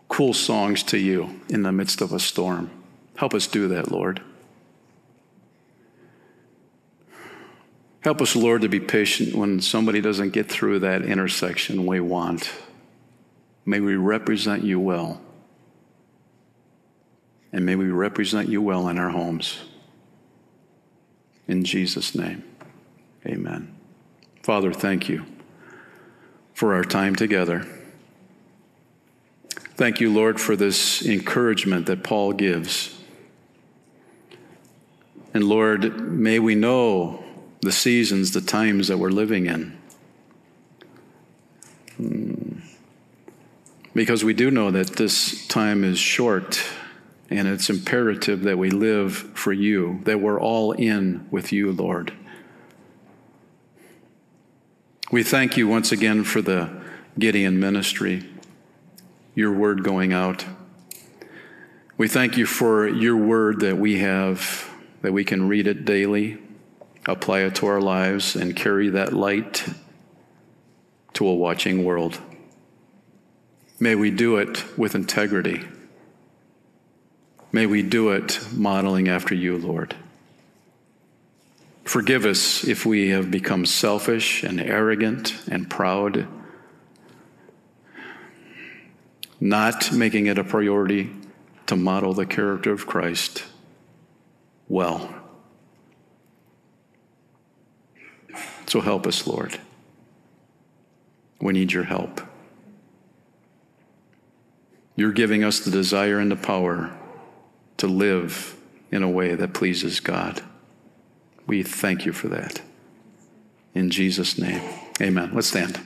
cool 0.08 0.36
songs 0.36 0.84
to 0.84 1.00
you 1.00 1.42
in 1.50 1.64
the 1.64 1.72
midst 1.72 2.00
of 2.00 2.14
a 2.14 2.20
storm. 2.20 2.70
Help 3.16 3.34
us 3.34 3.48
do 3.48 3.70
that, 3.70 3.92
Lord. 3.92 4.22
Help 8.02 8.22
us, 8.22 8.36
Lord, 8.36 8.62
to 8.62 8.70
be 8.70 8.80
patient 8.80 9.34
when 9.34 9.62
somebody 9.62 10.00
doesn't 10.00 10.30
get 10.30 10.48
through 10.48 10.78
that 10.80 11.02
intersection 11.02 11.88
we 11.88 12.00
want. 12.00 12.52
May 13.66 13.80
we 13.80 13.96
represent 13.96 14.64
you 14.64 14.80
well. 14.80 15.20
And 17.54 17.68
may 17.68 17.76
we 17.76 17.89
represent 17.91 18.49
you 18.49 18.62
well 18.64 18.89
in 18.89 18.97
our 18.97 19.12
homes. 19.12 19.60
In 21.47 21.64
Jesus' 21.64 22.16
name, 22.16 22.43
amen. 23.26 23.76
Father, 24.41 24.74
thank 24.74 25.08
you 25.08 25.26
for 26.56 26.74
our 26.74 26.84
time 26.84 27.16
together. 27.16 27.68
Thank 29.76 29.99
you, 29.99 30.12
Lord, 30.12 30.41
for 30.41 30.56
this 30.56 31.06
encouragement 31.06 31.86
that 31.86 32.04
Paul 32.04 32.34
gives. 32.34 32.99
And 35.34 35.43
Lord, 35.43 35.99
may 35.99 36.39
we 36.39 36.56
know 36.56 37.24
the 37.62 37.72
seasons, 37.72 38.32
the 38.32 38.41
times 38.41 38.88
that 38.88 38.97
we're 38.97 39.10
living 39.10 39.45
in. 39.45 39.78
Hmm. 41.97 42.60
Because 43.93 44.24
we 44.24 44.34
do 44.34 44.49
know 44.49 44.72
that 44.72 44.95
this 44.95 45.47
time 45.47 45.84
is 45.84 45.99
short 45.99 46.64
and 47.30 47.47
it's 47.47 47.69
imperative 47.69 48.41
that 48.43 48.57
we 48.57 48.69
live 48.69 49.15
for 49.15 49.53
you, 49.53 50.01
that 50.03 50.19
we're 50.19 50.39
all 50.39 50.71
in 50.74 51.28
with 51.32 51.51
you, 51.51 51.71
Lord. 51.71 52.13
We 55.11 55.24
thank 55.24 55.57
you 55.57 55.67
once 55.67 55.91
again 55.91 56.24
for 56.24 56.41
the 56.41 56.82
Gideon 57.17 57.59
ministry, 57.59 58.28
your 59.36 59.51
word 59.51 59.84
going 59.84 60.11
out. 60.11 60.45
We 61.97 62.07
thank 62.07 62.38
you 62.38 62.45
for 62.45 62.88
your 62.88 63.15
word 63.15 63.59
that 63.59 63.78
we 63.78 63.99
have, 63.99 64.69
that 65.01 65.13
we 65.13 65.24
can 65.24 65.47
read 65.47 65.67
it 65.67 65.86
daily, 65.86 66.39
apply 67.05 67.41
it 67.41 67.55
to 67.55 67.67
our 67.67 67.82
lives, 67.82 68.36
and 68.36 68.55
carry 68.55 68.89
that 68.89 69.13
light 69.13 69.65
to 71.13 71.28
a 71.28 71.36
watching 71.36 71.84
world. 71.84 72.19
May 73.80 73.93
we 73.95 74.09
do 74.09 74.38
it 74.38 74.78
with 74.78 74.95
integrity. 74.95 75.67
May 77.54 77.68
we 77.68 77.84
do 77.84 78.10
it 78.10 78.39
modeling 78.51 79.08
after 79.08 79.36
you, 79.36 79.60
Lord. 79.60 79.95
Forgive 81.84 82.26
us 82.26 82.68
if 82.68 82.84
we 82.84 83.10
have 83.10 83.30
become 83.30 83.68
selfish 83.68 84.41
and 84.41 84.60
arrogant 84.60 85.36
and 85.47 85.70
proud, 85.70 86.28
not 89.39 89.91
making 89.91 90.26
it 90.26 90.39
a 90.39 90.43
priority 90.43 91.12
to 91.68 91.76
model 91.76 92.16
the 92.16 92.26
character 92.26 92.72
of 92.72 92.88
Christ 92.88 93.43
well. 94.68 95.14
So 98.66 98.82
help 98.82 99.06
us, 99.06 99.28
Lord. 99.28 99.60
We 101.39 101.54
need 101.54 101.72
your 101.72 101.84
help. 101.84 102.20
You're 104.95 105.12
giving 105.12 105.43
us 105.43 105.60
the 105.60 105.70
desire 105.70 106.18
and 106.18 106.32
the 106.32 106.36
power 106.36 106.91
to 107.78 107.88
live 107.88 108.55
in 108.91 109.03
a 109.03 109.09
way 109.09 109.36
that 109.36 109.53
pleases 109.53 109.99
God. 109.99 110.41
We 111.47 111.63
thank 111.63 112.05
you 112.05 112.13
for 112.13 112.28
that. 112.30 112.61
In 113.74 113.89
Jesus' 113.89 114.38
name, 114.38 114.61
amen. 115.01 115.32
Let's 115.34 115.47
stand. 115.47 115.80